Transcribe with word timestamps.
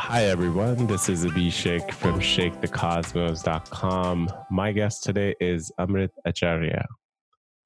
Hi, 0.00 0.26
everyone. 0.26 0.86
This 0.86 1.08
is 1.08 1.24
Abhishek 1.24 1.92
from 1.92 2.20
ShakeTheCosmos.com. 2.20 4.30
My 4.48 4.70
guest 4.70 5.02
today 5.02 5.34
is 5.40 5.72
Amrit 5.78 6.10
Acharya. 6.24 6.86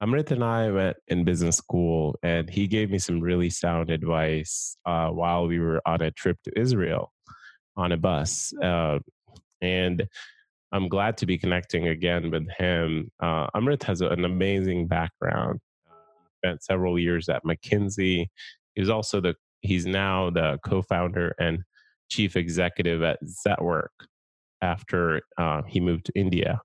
Amrit 0.02 0.30
and 0.30 0.42
I 0.42 0.70
went 0.70 0.96
in 1.08 1.24
business 1.24 1.58
school, 1.58 2.18
and 2.22 2.48
he 2.48 2.66
gave 2.66 2.90
me 2.90 2.98
some 2.98 3.20
really 3.20 3.50
sound 3.50 3.90
advice 3.90 4.78
uh, 4.86 5.10
while 5.10 5.46
we 5.46 5.58
were 5.60 5.82
on 5.86 6.00
a 6.00 6.10
trip 6.10 6.38
to 6.44 6.58
Israel 6.58 7.12
on 7.76 7.92
a 7.92 7.98
bus. 7.98 8.54
Uh, 8.60 9.00
and 9.60 10.08
I'm 10.72 10.88
glad 10.88 11.18
to 11.18 11.26
be 11.26 11.36
connecting 11.36 11.88
again 11.88 12.30
with 12.30 12.48
him. 12.48 13.10
Uh, 13.20 13.48
Amrit 13.54 13.82
has 13.82 14.00
an 14.00 14.24
amazing 14.24 14.86
background. 14.88 15.60
Spent 16.38 16.64
several 16.64 16.98
years 16.98 17.28
at 17.28 17.44
McKinsey. 17.44 18.28
He's 18.74 18.88
also 18.88 19.20
the 19.20 19.34
he's 19.60 19.84
now 19.86 20.30
the 20.30 20.58
co-founder 20.64 21.34
and 21.38 21.62
chief 22.12 22.36
executive 22.36 23.02
at 23.02 23.18
Zetwerk 23.24 23.88
after 24.60 25.22
uh, 25.38 25.62
he 25.66 25.80
moved 25.80 26.06
to 26.06 26.12
India. 26.14 26.60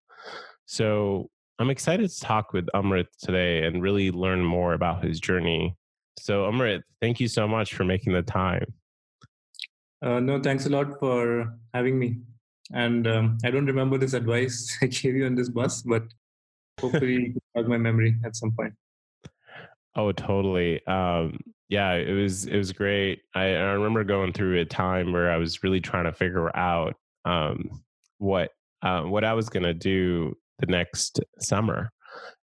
So 0.65 1.29
I'm 1.57 1.69
excited 1.69 2.09
to 2.09 2.19
talk 2.19 2.53
with 2.53 2.67
Amrit 2.75 3.07
today 3.23 3.65
and 3.65 3.81
really 3.81 4.11
learn 4.11 4.43
more 4.43 4.73
about 4.73 5.03
his 5.03 5.19
journey. 5.19 5.75
So 6.19 6.43
Amrit, 6.43 6.81
thank 7.01 7.19
you 7.19 7.27
so 7.27 7.47
much 7.47 7.73
for 7.73 7.85
making 7.85 8.13
the 8.13 8.21
time. 8.21 8.65
Uh, 10.01 10.19
no, 10.19 10.39
thanks 10.39 10.65
a 10.65 10.69
lot 10.69 10.99
for 10.99 11.55
having 11.73 11.97
me. 11.97 12.17
And 12.73 13.07
um, 13.07 13.37
I 13.45 13.49
don't 13.49 13.65
remember 13.65 13.97
this 13.97 14.13
advice 14.13 14.77
I 14.81 14.87
gave 14.87 15.15
you 15.15 15.25
on 15.25 15.35
this 15.35 15.49
bus, 15.49 15.81
but 15.81 16.03
hopefully 16.79 17.33
jog 17.55 17.67
my 17.67 17.77
memory 17.77 18.15
at 18.25 18.35
some 18.35 18.51
point. 18.51 18.73
Oh, 19.95 20.11
totally. 20.11 20.85
Um, 20.85 21.39
yeah, 21.69 21.93
it 21.93 22.13
was 22.13 22.45
it 22.45 22.57
was 22.57 22.71
great. 22.71 23.21
I, 23.35 23.41
I, 23.41 23.71
remember 23.73 24.03
going 24.03 24.31
through 24.31 24.59
a 24.59 24.65
time 24.65 25.11
where 25.11 25.29
I 25.29 25.37
was 25.37 25.63
really 25.63 25.81
trying 25.81 26.05
to 26.05 26.13
figure 26.13 26.55
out 26.55 26.95
um, 27.25 27.83
what 28.19 28.51
uh, 28.81 29.01
what 29.01 29.25
I 29.25 29.33
was 29.33 29.49
gonna 29.49 29.73
do 29.73 30.35
the 30.59 30.67
next 30.67 31.19
summer, 31.39 31.91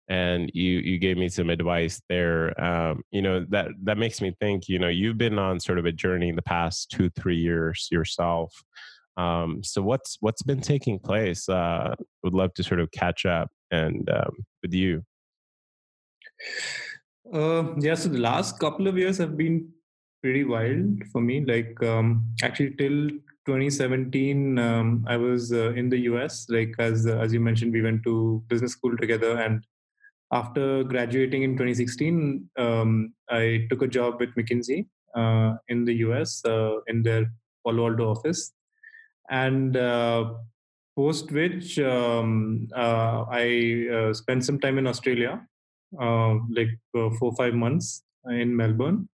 and 0.08 0.50
you 0.52 0.72
you 0.78 0.98
gave 0.98 1.16
me 1.16 1.30
some 1.30 1.48
advice 1.48 2.02
there. 2.10 2.60
Um, 2.62 3.02
you 3.12 3.22
know 3.22 3.46
that 3.48 3.68
that 3.84 3.96
makes 3.96 4.20
me 4.20 4.36
think. 4.40 4.68
You 4.68 4.78
know, 4.78 4.88
you've 4.88 5.18
been 5.18 5.38
on 5.38 5.58
sort 5.58 5.78
of 5.78 5.86
a 5.86 5.92
journey 5.92 6.30
the 6.32 6.42
past 6.42 6.90
two 6.90 7.08
three 7.10 7.38
years 7.38 7.88
yourself. 7.90 8.52
Um, 9.16 9.62
so 9.62 9.80
what's 9.80 10.18
what's 10.20 10.42
been 10.42 10.60
taking 10.60 10.98
place? 10.98 11.48
Uh, 11.48 11.94
would 12.22 12.34
love 12.34 12.52
to 12.54 12.62
sort 12.62 12.80
of 12.80 12.90
catch 12.90 13.24
up 13.24 13.50
and 13.70 14.08
um, 14.10 14.44
with 14.62 14.74
you. 14.74 15.02
Uh, 17.34 17.74
yeah, 17.78 17.94
so 17.96 18.08
the 18.08 18.18
last 18.18 18.60
couple 18.60 18.86
of 18.86 18.96
years 18.96 19.18
have 19.18 19.36
been 19.36 19.68
pretty 20.22 20.44
wild 20.44 21.02
for 21.10 21.20
me. 21.20 21.44
Like 21.44 21.82
um, 21.82 22.24
actually 22.42 22.76
till 22.76 23.08
2017, 23.46 24.56
um, 24.58 25.04
I 25.08 25.16
was 25.16 25.52
uh, 25.52 25.72
in 25.72 25.88
the 25.88 25.98
US. 26.10 26.46
Like 26.48 26.74
as 26.78 27.06
uh, 27.06 27.18
as 27.18 27.32
you 27.32 27.40
mentioned, 27.40 27.72
we 27.72 27.82
went 27.82 28.04
to 28.04 28.42
business 28.48 28.72
school 28.72 28.96
together, 28.96 29.36
and 29.38 29.66
after 30.32 30.84
graduating 30.84 31.42
in 31.42 31.54
2016, 31.54 32.48
um, 32.56 33.12
I 33.28 33.66
took 33.68 33.82
a 33.82 33.88
job 33.88 34.20
with 34.20 34.34
McKinsey 34.36 34.86
uh, 35.16 35.54
in 35.68 35.84
the 35.84 35.94
US 36.06 36.44
uh, 36.44 36.76
in 36.86 37.02
their 37.02 37.32
Palo 37.66 37.90
Alto 37.90 38.10
office 38.10 38.52
and 39.30 39.76
uh, 39.76 40.34
post 40.96 41.32
which 41.32 41.78
um, 41.78 42.68
uh, 42.76 43.24
I 43.28 43.88
uh, 43.92 44.14
spent 44.14 44.44
some 44.44 44.60
time 44.60 44.78
in 44.78 44.86
Australia, 44.86 45.40
like 46.50 46.68
uh, 46.96 47.10
four 47.18 47.34
five 47.36 47.54
months 47.54 48.02
in 48.30 48.54
Melbourne. 48.56 49.08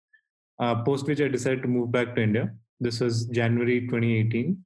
Uh, 0.59 0.83
post 0.83 1.07
which 1.07 1.21
I 1.21 1.29
decided 1.29 1.61
to 1.61 1.69
move 1.69 1.91
back 1.91 2.15
to 2.15 2.21
India. 2.21 2.51
This 2.81 2.99
was 2.99 3.25
January 3.27 3.87
2018. 3.87 4.57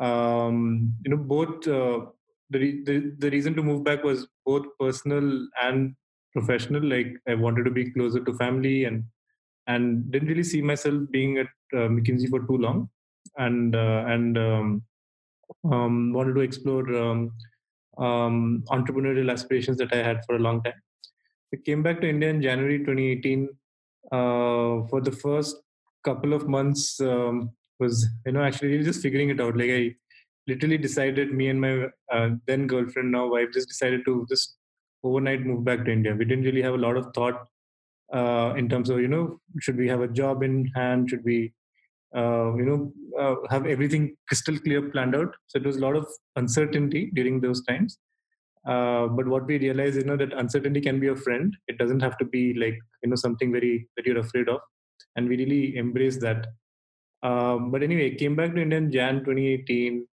Um, 0.00 0.94
you 1.04 1.10
know, 1.10 1.18
both 1.18 1.60
the, 1.62 2.08
the 2.50 3.12
the 3.18 3.30
reason 3.30 3.54
to 3.54 3.62
move 3.62 3.84
back 3.84 4.02
was 4.02 4.26
both 4.46 4.66
personal 4.78 5.46
and 5.62 5.94
professional. 6.32 6.82
Like 6.82 7.16
I 7.28 7.34
wanted 7.34 7.64
to 7.64 7.70
be 7.70 7.90
closer 7.90 8.24
to 8.24 8.34
family 8.34 8.84
and 8.84 9.04
and 9.66 10.10
didn't 10.10 10.28
really 10.28 10.42
see 10.42 10.62
myself 10.62 11.02
being 11.10 11.38
at 11.38 11.48
McKinsey 11.72 12.28
for 12.28 12.40
too 12.46 12.56
long 12.56 12.88
and 13.36 13.74
uh, 13.76 14.04
and 14.06 14.38
um, 14.38 14.82
um, 15.70 16.12
wanted 16.12 16.34
to 16.34 16.40
explore 16.40 16.86
um, 16.96 17.32
um, 17.98 18.64
entrepreneurial 18.68 19.30
aspirations 19.30 19.78
that 19.78 19.92
I 19.92 19.98
had 19.98 20.24
for 20.26 20.36
a 20.36 20.38
long 20.38 20.62
time. 20.62 20.80
I 21.52 21.56
came 21.64 21.82
back 21.82 22.00
to 22.00 22.08
India 22.08 22.30
in 22.30 22.42
January 22.42 22.78
2018. 22.78 23.48
Uh, 24.12 24.86
for 24.88 25.00
the 25.00 25.12
first 25.12 25.56
couple 26.04 26.32
of 26.32 26.48
months, 26.48 27.00
um, 27.00 27.50
was 27.78 28.06
you 28.26 28.32
know 28.32 28.42
actually 28.42 28.82
just 28.82 29.02
figuring 29.02 29.30
it 29.30 29.40
out. 29.40 29.56
Like 29.56 29.70
I 29.70 29.94
literally 30.46 30.78
decided, 30.78 31.32
me 31.32 31.48
and 31.48 31.60
my 31.60 31.86
uh, 32.12 32.30
then 32.46 32.66
girlfriend, 32.66 33.12
now 33.12 33.28
wife, 33.28 33.48
just 33.52 33.68
decided 33.68 34.04
to 34.06 34.26
just 34.28 34.56
overnight 35.02 35.46
move 35.46 35.64
back 35.64 35.84
to 35.84 35.92
India. 35.92 36.14
We 36.14 36.24
didn't 36.24 36.44
really 36.44 36.62
have 36.62 36.74
a 36.74 36.84
lot 36.86 36.96
of 36.96 37.12
thought 37.14 37.46
uh, 38.12 38.54
in 38.56 38.68
terms 38.68 38.90
of 38.90 39.00
you 39.00 39.08
know 39.08 39.40
should 39.60 39.76
we 39.76 39.88
have 39.88 40.00
a 40.00 40.08
job 40.08 40.42
in 40.42 40.66
hand, 40.74 41.10
should 41.10 41.24
we 41.24 41.52
uh, 42.16 42.54
you 42.56 42.64
know 42.64 42.92
uh, 43.18 43.36
have 43.50 43.66
everything 43.66 44.16
crystal 44.26 44.58
clear 44.58 44.82
planned 44.90 45.14
out 45.14 45.34
so 45.46 45.58
it 45.58 45.64
was 45.64 45.76
a 45.76 45.80
lot 45.80 45.94
of 45.94 46.06
uncertainty 46.36 47.10
during 47.14 47.40
those 47.40 47.62
times 47.64 47.98
uh, 48.66 49.06
but 49.08 49.26
what 49.26 49.46
we 49.46 49.58
realize, 49.58 49.96
you 49.96 50.04
know 50.04 50.16
that 50.16 50.32
uncertainty 50.32 50.80
can 50.80 51.00
be 51.00 51.08
a 51.08 51.16
friend. 51.16 51.56
It 51.68 51.78
doesn't 51.78 52.00
have 52.00 52.18
to 52.18 52.24
be 52.24 52.54
like 52.54 52.78
you 53.02 53.10
know 53.10 53.16
something 53.16 53.52
very 53.52 53.88
that 53.96 54.06
you're 54.06 54.18
afraid 54.18 54.48
of. 54.48 54.60
And 55.16 55.28
we 55.28 55.36
really 55.36 55.76
embrace 55.76 56.18
that. 56.18 56.46
Um, 57.22 57.70
but 57.70 57.82
anyway 57.82 58.14
came 58.14 58.34
back 58.34 58.54
to 58.54 58.62
india 58.62 58.78
in 58.78 58.90
jan 58.90 59.16
2018 59.24 60.06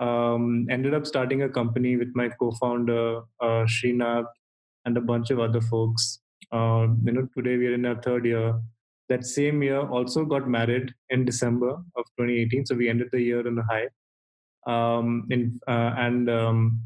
um, 0.00 0.66
ended 0.70 0.94
up 0.94 1.06
starting 1.06 1.42
a 1.42 1.48
company 1.48 1.96
with 1.96 2.10
my 2.14 2.28
co-founder 2.28 3.22
uh, 3.40 3.64
Srinath 3.66 4.26
and 4.84 4.96
a 4.96 5.00
bunch 5.00 5.30
of 5.30 5.40
other 5.40 5.60
folks. 5.60 6.20
Uh, 6.52 6.88
you 7.04 7.12
know, 7.12 7.28
today 7.36 7.56
we 7.56 7.68
are 7.68 7.74
in 7.74 7.86
our 7.86 8.00
third 8.02 8.26
year. 8.26 8.60
That 9.08 9.24
same 9.24 9.62
year 9.62 9.80
also 9.80 10.24
got 10.24 10.48
married 10.48 10.92
in 11.10 11.24
december 11.24 11.70
of 11.70 12.04
2018 12.18 12.66
so 12.66 12.74
we 12.74 12.88
ended 12.88 13.08
the 13.12 13.20
year 13.20 13.46
on 13.46 13.58
a 13.58 13.62
high. 13.62 13.88
Um, 14.66 15.26
in, 15.30 15.60
uh, 15.68 15.92
and 15.96 16.30
um, 16.30 16.80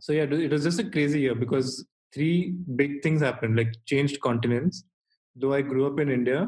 so 0.00 0.12
yeah 0.12 0.24
it 0.24 0.50
was 0.50 0.64
just 0.64 0.80
a 0.80 0.90
crazy 0.90 1.20
year 1.20 1.34
because 1.34 1.84
three 2.14 2.54
big 2.76 3.02
things 3.02 3.20
happened 3.20 3.56
like 3.56 3.72
changed 3.86 4.20
continents 4.20 4.84
though 5.36 5.52
i 5.52 5.62
grew 5.62 5.86
up 5.86 5.98
in 6.00 6.10
india 6.10 6.40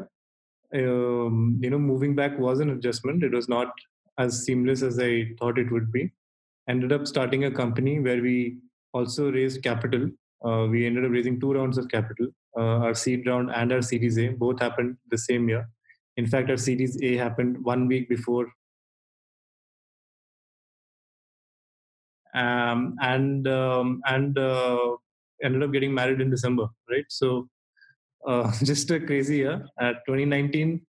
um, 0.81 1.59
you 1.63 1.71
know 1.71 1.79
moving 1.79 2.15
back 2.15 2.39
was 2.39 2.61
an 2.61 2.71
adjustment 2.71 3.23
it 3.23 3.33
was 3.33 3.49
not 3.49 3.69
as 4.19 4.45
seamless 4.45 4.83
as 4.83 4.99
i 4.99 5.13
thought 5.39 5.59
it 5.59 5.71
would 5.71 5.91
be 5.93 6.11
ended 6.69 6.93
up 6.93 7.07
starting 7.07 7.45
a 7.45 7.51
company 7.51 8.01
where 8.01 8.21
we 8.21 8.57
also 8.93 9.31
raised 9.31 9.63
capital 9.63 10.09
uh, 10.47 10.67
we 10.71 10.87
ended 10.87 11.05
up 11.05 11.11
raising 11.11 11.39
two 11.41 11.53
rounds 11.53 11.79
of 11.79 11.89
capital 11.89 12.29
uh, 12.57 12.79
our 12.87 12.95
seed 12.95 13.27
round 13.27 13.51
and 13.51 13.73
our 13.73 13.83
Series 13.83 14.19
A 14.19 14.29
both 14.29 14.61
happened 14.61 14.97
the 15.11 15.19
same 15.19 15.49
year. 15.49 15.69
In 16.17 16.27
fact, 16.27 16.51
our 16.51 16.57
Series 16.57 16.97
A 17.03 17.17
happened 17.17 17.65
one 17.65 17.89
week 17.89 18.09
before. 18.09 18.47
Um, 22.35 22.97
and 23.01 23.47
um, 23.47 24.01
and 24.07 24.37
uh, 24.39 24.97
ended 25.43 25.63
up 25.63 25.73
getting 25.73 25.95
married 25.95 26.21
in 26.21 26.31
December, 26.31 26.67
right? 26.91 27.05
So 27.09 27.49
uh, 28.27 28.53
just 28.65 28.91
a 28.91 29.01
crazy 29.01 29.37
year. 29.39 29.67
2019 29.81 30.81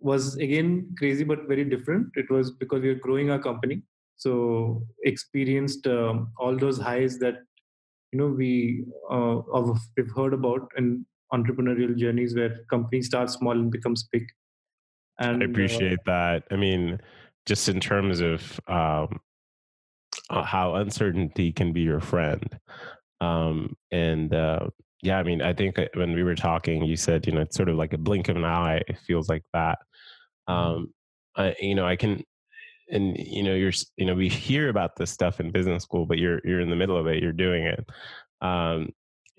was 0.00 0.36
again 0.36 0.92
crazy 0.98 1.24
but 1.24 1.46
very 1.46 1.64
different. 1.64 2.08
It 2.14 2.30
was 2.30 2.50
because 2.50 2.82
we 2.82 2.88
were 2.88 3.00
growing 3.06 3.30
our 3.30 3.38
company, 3.38 3.82
so 4.16 4.82
experienced 5.04 5.86
um, 5.86 6.32
all 6.38 6.56
those 6.56 6.78
highs 6.78 7.18
that 7.18 7.36
you 8.12 8.18
know 8.18 8.26
we 8.26 8.84
uh, 9.10 9.40
we've 9.96 10.10
heard 10.14 10.34
about 10.34 10.68
in 10.76 11.06
entrepreneurial 11.32 11.96
journeys 11.96 12.34
where 12.34 12.60
companies 12.70 13.06
start 13.06 13.30
small 13.30 13.52
and 13.52 13.70
becomes 13.70 14.08
big 14.12 14.26
and 15.18 15.42
i 15.42 15.46
uh, 15.46 15.48
appreciate 15.48 15.98
uh, 16.00 16.12
that 16.12 16.44
i 16.50 16.56
mean 16.56 17.00
just 17.46 17.68
in 17.68 17.80
terms 17.80 18.20
of 18.20 18.60
um, 18.68 19.18
uh, 20.30 20.42
how 20.42 20.76
uncertainty 20.76 21.52
can 21.52 21.72
be 21.72 21.80
your 21.82 22.00
friend. 22.00 22.58
Um, 23.20 23.76
and 23.90 24.34
uh, 24.34 24.66
yeah 25.02 25.18
i 25.18 25.22
mean 25.22 25.42
i 25.42 25.52
think 25.52 25.78
uh, 25.78 25.86
when 25.94 26.14
we 26.14 26.22
were 26.22 26.34
talking 26.34 26.84
you 26.84 26.96
said 26.96 27.26
you 27.26 27.32
know 27.32 27.40
it's 27.40 27.56
sort 27.56 27.68
of 27.68 27.76
like 27.76 27.92
a 27.92 27.98
blink 27.98 28.28
of 28.28 28.36
an 28.36 28.44
eye 28.44 28.80
it 28.88 28.98
feels 29.06 29.28
like 29.28 29.42
that. 29.52 29.78
Mm-hmm. 30.48 30.52
um, 30.52 30.94
I, 31.36 31.54
you 31.60 31.74
know 31.74 31.86
i 31.86 31.96
can 31.96 32.24
and 32.90 33.16
you 33.16 33.42
know 33.42 33.54
you're 33.54 33.72
you 33.96 34.06
know 34.06 34.14
we 34.14 34.28
hear 34.28 34.68
about 34.68 34.96
this 34.96 35.10
stuff 35.10 35.40
in 35.40 35.50
business 35.50 35.82
school 35.82 36.06
but 36.06 36.18
you're 36.18 36.40
you're 36.44 36.60
in 36.60 36.70
the 36.70 36.76
middle 36.76 36.96
of 36.96 37.06
it 37.06 37.22
you're 37.22 37.32
doing 37.32 37.64
it. 37.64 37.84
Um 38.40 38.90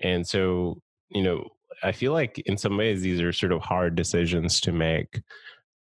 and 0.01 0.25
so 0.25 0.81
you 1.09 1.23
know 1.23 1.47
i 1.83 1.91
feel 1.91 2.13
like 2.13 2.39
in 2.45 2.57
some 2.57 2.77
ways 2.77 3.01
these 3.01 3.21
are 3.21 3.33
sort 3.33 3.51
of 3.51 3.61
hard 3.61 3.95
decisions 3.95 4.59
to 4.61 4.71
make. 4.71 5.21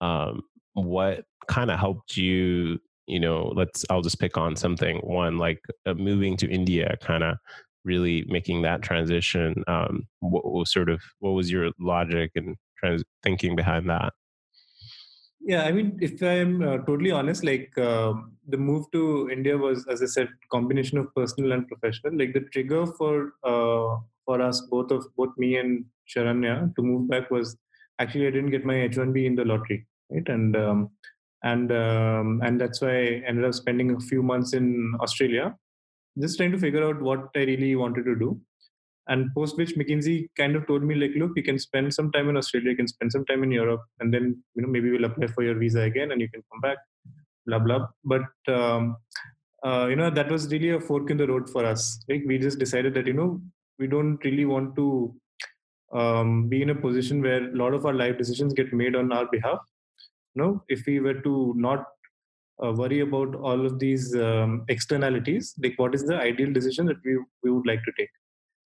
Um 0.01 0.43
what 0.73 1.23
kind 1.47 1.71
of 1.71 1.79
helped 1.79 2.17
you 2.17 2.79
you 3.07 3.19
know 3.19 3.51
let's 3.55 3.85
i'll 3.89 4.01
just 4.01 4.19
pick 4.19 4.37
on 4.37 4.55
something. 4.55 4.97
One 4.99 5.37
like 5.37 5.61
uh, 5.85 5.93
moving 5.93 6.37
to 6.37 6.49
india 6.49 6.95
kind 7.01 7.23
of 7.23 7.37
really 7.83 8.25
making 8.27 8.63
that 8.63 8.81
transition 8.81 9.63
um 9.67 10.07
what 10.19 10.43
was 10.45 10.71
sort 10.71 10.89
of 10.89 11.01
what 11.19 11.31
was 11.31 11.51
your 11.51 11.71
logic 11.79 12.31
and 12.35 12.55
trans- 12.79 13.03
thinking 13.23 13.55
behind 13.55 13.89
that? 13.89 14.13
Yeah 15.41 15.63
i 15.63 15.71
mean 15.71 15.97
if 16.01 16.21
i'm 16.23 16.61
uh, 16.61 16.77
totally 16.87 17.11
honest 17.11 17.43
like 17.43 17.71
uh, 17.77 18.13
the 18.47 18.57
move 18.57 18.85
to 18.93 19.29
india 19.31 19.55
was 19.57 19.85
as 19.87 20.01
i 20.01 20.05
said 20.05 20.29
combination 20.51 20.97
of 20.97 21.13
personal 21.15 21.51
and 21.51 21.67
professional. 21.67 22.17
Like 22.17 22.33
the 22.33 22.41
trigger 22.53 22.85
for 22.97 23.33
uh, 23.43 23.97
for 24.25 24.41
us 24.41 24.61
both 24.61 24.91
of 24.91 25.05
both 25.15 25.37
me 25.37 25.57
and 25.57 25.85
sharanya 26.13 26.75
to 26.75 26.81
move 26.81 27.07
back 27.11 27.29
was 27.29 27.57
actually 27.99 28.27
i 28.27 28.31
didn't 28.31 28.49
get 28.55 28.65
my 28.65 28.75
h1b 28.75 29.25
in 29.25 29.35
the 29.35 29.45
lottery 29.45 29.85
right? 30.11 30.27
And 30.27 30.55
um, 30.55 30.89
and 31.51 31.71
um, 31.71 32.41
and 32.45 32.59
that's 32.61 32.81
why 32.83 32.93
i 33.03 33.07
ended 33.29 33.45
up 33.49 33.53
spending 33.61 33.89
a 33.95 33.99
few 34.11 34.21
months 34.31 34.53
in 34.59 34.67
australia 35.05 35.45
just 36.23 36.37
trying 36.37 36.53
to 36.57 36.61
figure 36.65 36.83
out 36.87 37.01
what 37.09 37.29
i 37.35 37.41
really 37.51 37.75
wanted 37.75 38.05
to 38.05 38.15
do. 38.25 38.39
And 39.13 39.27
post 39.35 39.57
which 39.59 39.75
mckinsey 39.79 40.29
kind 40.37 40.55
of 40.57 40.65
told 40.67 40.83
me 40.89 40.95
like 40.95 41.11
look 41.21 41.33
you 41.39 41.43
can 41.49 41.59
spend 41.65 41.93
some 41.97 42.11
time 42.13 42.29
in 42.31 42.37
australia 42.39 42.71
you 42.71 42.77
can 42.79 42.87
spend 42.93 43.11
some 43.15 43.25
time 43.29 43.43
in 43.47 43.51
europe 43.51 43.83
and 43.99 44.13
then 44.13 44.25
you 44.55 44.61
know 44.63 44.67
maybe 44.75 44.91
we'll 44.91 45.05
apply 45.09 45.27
for 45.27 45.43
your 45.47 45.57
visa 45.63 45.81
again 45.81 46.11
and 46.11 46.21
you 46.21 46.29
can 46.35 46.43
come 46.51 46.61
back 46.61 46.79
blah 47.45 47.59
blah. 47.59 47.87
But 48.03 48.53
um, 48.53 48.97
uh, 49.65 49.87
you 49.89 49.95
know 49.95 50.09
that 50.09 50.29
was 50.31 50.51
really 50.51 50.69
a 50.71 50.79
fork 50.79 51.09
in 51.09 51.17
the 51.17 51.27
road 51.27 51.49
for 51.49 51.65
us. 51.65 52.03
Like 52.09 52.23
we 52.27 52.37
just 52.37 52.59
decided 52.59 52.93
that 52.95 53.07
you 53.07 53.13
know 53.13 53.41
we 53.79 53.87
don't 53.87 54.23
really 54.23 54.45
want 54.45 54.75
to 54.77 55.15
um, 55.93 56.49
be 56.49 56.61
in 56.61 56.69
a 56.69 56.75
position 56.75 57.21
where 57.21 57.43
a 57.49 57.55
lot 57.55 57.73
of 57.73 57.85
our 57.85 57.93
life 57.93 58.17
decisions 58.17 58.53
get 58.53 58.73
made 58.73 58.95
on 58.95 59.11
our 59.11 59.27
behalf 59.31 59.59
you 60.35 60.41
know 60.41 60.63
if 60.69 60.85
we 60.85 60.99
were 60.99 61.19
to 61.21 61.53
not 61.55 61.85
uh, 62.63 62.71
worry 62.71 62.99
about 63.01 63.35
all 63.35 63.65
of 63.65 63.79
these 63.79 64.15
um, 64.15 64.63
externalities 64.69 65.55
like 65.63 65.73
what 65.77 65.95
is 65.95 66.05
the 66.05 66.15
ideal 66.15 66.51
decision 66.53 66.85
that 66.85 66.97
we, 67.03 67.17
we 67.43 67.51
would 67.51 67.67
like 67.67 67.83
to 67.83 67.91
take 67.97 68.09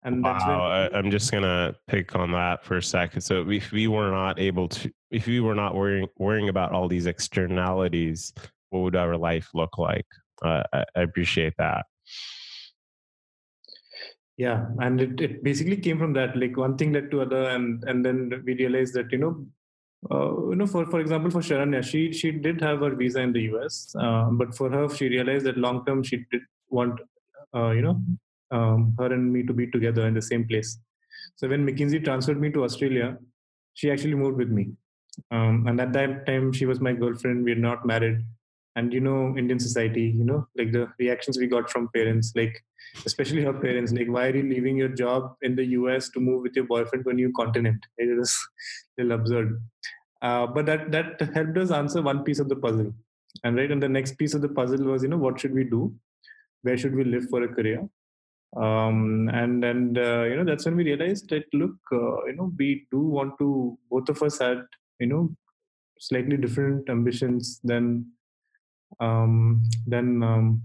and 0.03 0.23
wow, 0.23 0.89
I, 0.93 0.97
am 0.97 1.11
just 1.11 1.31
gonna 1.31 1.75
pick 1.87 2.15
on 2.15 2.31
that 2.31 2.63
for 2.63 2.77
a 2.77 2.83
second. 2.83 3.21
So 3.21 3.49
if 3.49 3.71
we 3.71 3.87
were 3.87 4.11
not 4.11 4.39
able 4.39 4.69
to, 4.69 4.91
if 5.11 5.27
we 5.27 5.39
were 5.39 5.55
not 5.55 5.75
worrying 5.75 6.07
worrying 6.17 6.49
about 6.49 6.71
all 6.71 6.87
these 6.87 7.07
externalities, 7.07 8.31
what 8.69 8.81
would 8.81 8.95
our 8.95 9.17
life 9.17 9.49
look 9.53 9.77
like? 9.77 10.05
Uh, 10.41 10.63
I, 10.71 10.85
I, 10.95 11.01
appreciate 11.01 11.55
that. 11.57 11.85
Yeah, 14.37 14.67
and 14.79 15.01
it, 15.01 15.19
it 15.19 15.43
basically 15.43 15.77
came 15.77 15.97
from 15.97 16.13
that. 16.13 16.37
Like 16.37 16.55
one 16.55 16.77
thing 16.77 16.93
led 16.93 17.09
to 17.11 17.21
other, 17.21 17.49
and 17.49 17.83
and 17.85 18.05
then 18.05 18.43
we 18.45 18.53
realized 18.53 18.93
that 18.93 19.11
you 19.11 19.17
know, 19.17 19.45
uh, 20.11 20.49
you 20.49 20.55
know, 20.55 20.67
for 20.67 20.85
for 20.85 20.99
example, 20.99 21.31
for 21.31 21.39
Sharanya, 21.39 21.83
she 21.83 22.11
she 22.13 22.31
did 22.31 22.61
have 22.61 22.79
her 22.79 22.95
visa 22.95 23.19
in 23.19 23.33
the 23.33 23.41
US, 23.53 23.95
uh, 23.99 24.29
but 24.31 24.55
for 24.55 24.69
her, 24.69 24.87
she 24.89 25.09
realized 25.09 25.45
that 25.45 25.57
long 25.57 25.85
term 25.85 26.03
she 26.03 26.17
did 26.31 26.41
want, 26.69 26.99
uh, 27.55 27.71
you 27.71 27.81
know, 27.81 27.99
um, 28.51 28.95
her 28.99 29.11
and 29.13 29.31
me 29.33 29.43
to 29.43 29.53
be 29.53 29.67
together 29.67 30.07
in 30.07 30.13
the 30.13 30.21
same 30.21 30.47
place. 30.47 30.77
So 31.35 31.47
when 31.47 31.65
McKinsey 31.65 32.03
transferred 32.03 32.39
me 32.39 32.51
to 32.51 32.63
Australia, 32.63 33.17
she 33.73 33.91
actually 33.91 34.15
moved 34.15 34.37
with 34.37 34.49
me. 34.49 34.71
Um, 35.31 35.65
and 35.67 35.81
at 35.81 35.93
that 35.93 36.25
time, 36.27 36.51
she 36.51 36.65
was 36.65 36.79
my 36.79 36.93
girlfriend. 36.93 37.43
We 37.43 37.53
are 37.53 37.63
not 37.69 37.85
married. 37.85 38.23
And 38.77 38.93
you 38.93 39.01
know, 39.01 39.35
Indian 39.37 39.59
society, 39.59 40.13
you 40.17 40.23
know, 40.23 40.47
like 40.57 40.71
the 40.71 40.87
reactions 40.99 41.37
we 41.37 41.47
got 41.47 41.69
from 41.69 41.89
parents, 41.93 42.31
like 42.35 42.63
especially 43.05 43.43
her 43.43 43.53
parents, 43.53 43.91
like, 43.91 44.07
why 44.07 44.27
are 44.27 44.35
you 44.35 44.43
leaving 44.43 44.77
your 44.77 44.93
job 45.01 45.35
in 45.41 45.55
the 45.55 45.65
US 45.79 46.09
to 46.11 46.21
move 46.21 46.43
with 46.43 46.55
your 46.55 46.65
boyfriend 46.65 47.03
to 47.05 47.09
a 47.09 47.19
new 47.21 47.31
continent? 47.33 47.85
It 47.97 48.17
was 48.17 48.37
a 48.97 49.03
little 49.03 49.19
absurd. 49.19 49.61
Uh, 50.21 50.47
but 50.47 50.65
that 50.67 50.91
that 50.91 51.21
helped 51.33 51.57
us 51.57 51.71
answer 51.71 52.01
one 52.01 52.23
piece 52.23 52.39
of 52.39 52.49
the 52.49 52.55
puzzle. 52.55 52.93
And 53.43 53.57
right, 53.57 53.71
and 53.71 53.83
the 53.83 53.89
next 53.89 54.17
piece 54.17 54.33
of 54.33 54.41
the 54.41 54.49
puzzle 54.49 54.85
was, 54.85 55.03
you 55.03 55.09
know, 55.09 55.23
what 55.25 55.39
should 55.39 55.53
we 55.53 55.63
do? 55.63 55.93
Where 56.63 56.77
should 56.77 56.95
we 56.95 57.03
live 57.03 57.29
for 57.29 57.43
a 57.43 57.53
career? 57.59 57.87
um, 58.55 59.29
and 59.33 59.63
and 59.63 59.97
uh, 59.97 60.23
you 60.23 60.35
know 60.35 60.45
that's 60.45 60.65
when 60.65 60.77
we 60.77 60.83
realized 60.83 61.29
that 61.29 61.43
look 61.53 61.75
uh, 61.91 62.25
you 62.25 62.35
know 62.35 62.51
we 62.57 62.87
do 62.91 62.99
want 62.99 63.37
to 63.39 63.77
both 63.89 64.07
of 64.09 64.21
us 64.23 64.39
had 64.39 64.63
you 64.99 65.07
know 65.07 65.29
slightly 65.99 66.37
different 66.37 66.89
ambitions 66.89 67.59
than 67.63 68.05
um, 68.99 69.63
than 69.85 70.23
um, 70.23 70.61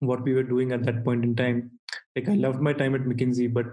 what 0.00 0.22
we 0.22 0.34
were 0.34 0.42
doing 0.42 0.72
at 0.72 0.84
that 0.84 1.04
point 1.04 1.24
in 1.24 1.34
time 1.34 1.70
like 2.16 2.28
i 2.28 2.34
loved 2.34 2.60
my 2.60 2.72
time 2.72 2.94
at 2.94 3.02
mckinsey 3.02 3.52
but 3.52 3.66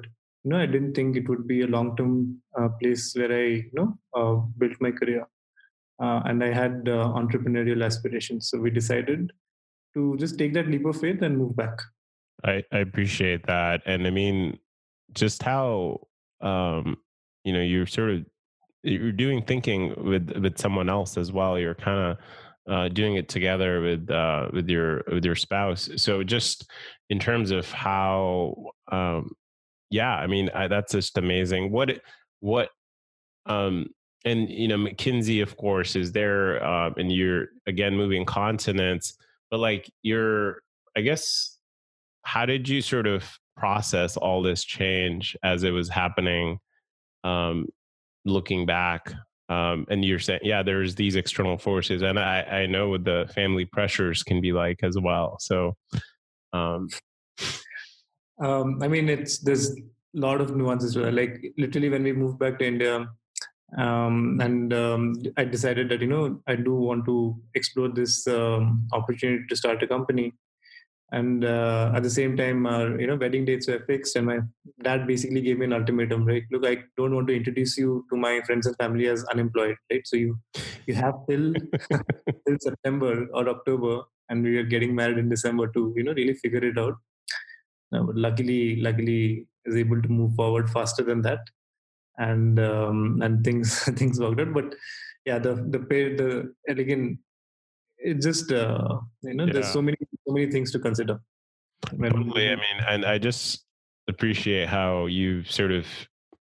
you 0.43 0.49
know 0.51 0.57
i 0.57 0.65
didn't 0.65 0.93
think 0.93 1.15
it 1.15 1.27
would 1.27 1.47
be 1.47 1.61
a 1.61 1.67
long 1.67 1.95
term 1.97 2.37
uh, 2.59 2.69
place 2.81 3.13
where 3.15 3.31
i 3.31 3.45
you 3.45 3.71
know 3.73 3.97
uh, 4.15 4.35
built 4.57 4.73
my 4.79 4.91
career 4.91 5.27
uh, 5.99 6.21
and 6.25 6.43
i 6.43 6.51
had 6.61 6.87
uh, 6.87 7.07
entrepreneurial 7.21 7.83
aspirations 7.85 8.49
so 8.49 8.59
we 8.59 8.69
decided 8.69 9.31
to 9.93 10.15
just 10.17 10.37
take 10.37 10.53
that 10.53 10.67
leap 10.67 10.85
of 10.85 10.99
faith 10.99 11.21
and 11.21 11.37
move 11.37 11.55
back 11.55 11.81
I, 12.43 12.63
I 12.71 12.79
appreciate 12.79 13.45
that. 13.47 13.81
And 13.85 14.07
I 14.07 14.09
mean, 14.09 14.57
just 15.13 15.43
how, 15.43 16.07
um, 16.41 16.97
you 17.43 17.53
know, 17.53 17.61
you're 17.61 17.85
sort 17.85 18.11
of, 18.11 18.25
you're 18.83 19.11
doing 19.11 19.43
thinking 19.43 19.93
with, 20.03 20.31
with 20.37 20.57
someone 20.57 20.89
else 20.89 21.17
as 21.17 21.31
well. 21.31 21.59
You're 21.59 21.75
kind 21.75 21.99
of, 21.99 22.17
uh, 22.69 22.87
doing 22.89 23.15
it 23.15 23.27
together 23.27 23.81
with 23.81 24.09
uh, 24.09 24.49
with 24.53 24.69
your 24.69 25.03
with 25.11 25.25
your 25.25 25.35
spouse. 25.35 25.89
So 25.97 26.23
just 26.23 26.69
in 27.09 27.19
terms 27.19 27.51
of 27.51 27.69
how, 27.71 28.55
um, 28.91 29.31
yeah, 29.89 30.15
I 30.15 30.27
mean 30.27 30.49
I, 30.53 30.67
that's 30.67 30.91
just 30.91 31.17
amazing. 31.17 31.71
What 31.71 31.99
what 32.39 32.69
um, 33.45 33.87
and 34.25 34.49
you 34.49 34.67
know 34.67 34.77
McKinsey, 34.77 35.41
of 35.41 35.57
course, 35.57 35.95
is 35.95 36.11
there, 36.11 36.63
uh, 36.63 36.91
and 36.97 37.11
you're 37.11 37.47
again 37.67 37.95
moving 37.95 38.25
continents, 38.25 39.17
but 39.49 39.59
like 39.59 39.91
you're, 40.03 40.61
I 40.95 41.01
guess 41.01 41.57
how 42.23 42.45
did 42.45 42.69
you 42.69 42.81
sort 42.81 43.07
of 43.07 43.25
process 43.57 44.17
all 44.17 44.41
this 44.41 44.63
change 44.63 45.35
as 45.43 45.63
it 45.63 45.71
was 45.71 45.89
happening 45.89 46.59
um, 47.23 47.67
looking 48.25 48.65
back 48.65 49.13
um, 49.51 49.85
and 49.89 50.05
you're 50.05 50.25
saying 50.27 50.39
yeah 50.43 50.63
there's 50.63 50.95
these 50.95 51.15
external 51.15 51.57
forces 51.57 52.01
and 52.01 52.17
i 52.19 52.41
i 52.59 52.65
know 52.65 52.89
what 52.89 53.03
the 53.03 53.29
family 53.35 53.65
pressures 53.65 54.23
can 54.23 54.39
be 54.41 54.51
like 54.51 54.79
as 54.83 54.97
well 55.07 55.37
so 55.39 55.75
um, 56.53 56.87
um 58.41 58.81
i 58.81 58.87
mean 58.87 59.09
it's 59.09 59.39
there's 59.39 59.71
a 59.71 60.19
lot 60.25 60.41
of 60.41 60.55
nuances 60.55 60.95
like 60.95 61.33
literally 61.57 61.89
when 61.89 62.03
we 62.03 62.13
moved 62.13 62.39
back 62.39 62.57
to 62.59 62.65
india 62.65 63.07
um, 63.77 64.39
and 64.41 64.73
um, 64.73 65.13
i 65.37 65.43
decided 65.43 65.89
that 65.89 66.01
you 66.01 66.07
know 66.07 66.23
i 66.47 66.55
do 66.55 66.75
want 66.75 67.05
to 67.05 67.17
explore 67.55 67.89
this 67.89 68.27
um, 68.27 68.87
opportunity 68.93 69.43
to 69.49 69.55
start 69.55 69.83
a 69.83 69.87
company 69.87 70.33
and 71.11 71.43
uh, 71.43 71.91
at 71.93 72.03
the 72.03 72.09
same 72.09 72.37
time 72.37 72.65
our 72.65 72.99
you 72.99 73.07
know 73.07 73.15
wedding 73.15 73.45
dates 73.45 73.67
were 73.67 73.83
fixed 73.87 74.15
and 74.15 74.25
my 74.25 74.39
dad 74.81 75.05
basically 75.05 75.41
gave 75.41 75.57
me 75.57 75.65
an 75.65 75.73
ultimatum 75.73 76.25
right? 76.25 76.43
Look 76.51 76.65
i 76.65 76.77
don't 76.97 77.13
want 77.13 77.27
to 77.27 77.35
introduce 77.35 77.77
you 77.77 78.05
to 78.09 78.17
my 78.17 78.41
friends 78.45 78.65
and 78.65 78.75
family 78.77 79.07
as 79.07 79.23
unemployed 79.25 79.75
right? 79.91 80.05
So 80.05 80.15
you 80.15 80.39
you 80.87 80.93
have 80.95 81.15
till 81.29 81.53
till 82.47 82.57
september 82.59 83.27
or 83.33 83.49
october 83.49 84.03
and 84.29 84.43
we 84.43 84.57
are 84.57 84.63
getting 84.63 84.95
married 84.95 85.17
in 85.17 85.29
december 85.29 85.67
to 85.75 85.93
you 85.95 86.03
know 86.03 86.13
really 86.13 86.33
figure 86.33 86.63
it 86.63 86.77
out. 86.77 86.95
Uh, 87.93 88.03
but 88.03 88.15
luckily 88.15 88.77
luckily 88.81 89.45
is 89.65 89.75
able 89.75 90.01
to 90.01 90.09
move 90.09 90.33
forward 90.35 90.69
faster 90.69 91.03
than 91.03 91.21
that. 91.21 91.39
And 92.17 92.59
um, 92.59 93.19
and 93.21 93.43
things 93.43 93.83
things 93.99 94.19
worked 94.19 94.39
out. 94.39 94.53
But 94.53 94.75
yeah 95.25 95.39
the 95.39 95.55
the 95.73 95.79
pay 95.79 96.15
the 96.15 96.53
again 96.67 97.19
it 98.03 98.21
just 98.21 98.51
uh, 98.51 98.99
you 99.21 99.33
know 99.33 99.45
yeah. 99.45 99.53
there's 99.53 99.71
so 99.71 99.81
many 99.81 99.97
so 100.27 100.33
many 100.33 100.49
things 100.51 100.71
to 100.71 100.79
consider 100.79 101.19
totally 101.85 102.49
i 102.49 102.55
mean 102.55 102.77
and 102.87 103.05
i 103.05 103.17
just 103.17 103.65
appreciate 104.07 104.67
how 104.67 105.05
you 105.05 105.43
sort 105.43 105.71
of 105.71 105.85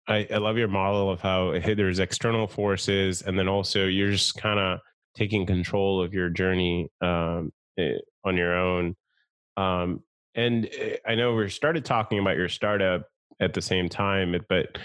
I, 0.08 0.28
I 0.32 0.38
love 0.38 0.58
your 0.58 0.68
model 0.68 1.10
of 1.10 1.20
how 1.20 1.58
there's 1.60 1.98
external 1.98 2.48
forces 2.48 3.24
and 3.24 3.40
then 3.40 3.48
also 3.48 3.88
you're 3.88 4.12
just 4.12 4.38
kind 4.38 4.60
of 4.60 4.80
taking 5.16 5.48
control 5.48 6.04
of 6.04 6.14
your 6.14 6.30
journey 6.30 6.90
um, 7.02 7.52
eh, 7.80 7.98
on 8.24 8.38
your 8.38 8.56
own 8.56 8.96
um, 9.58 10.02
and 10.36 10.70
eh, 10.78 10.98
i 11.08 11.16
know 11.16 11.34
we 11.34 11.50
started 11.50 11.86
talking 11.86 12.20
about 12.20 12.38
your 12.38 12.50
startup 12.50 13.08
at 13.40 13.54
the 13.54 13.62
same 13.62 13.90
time 13.90 14.36
but 14.50 14.78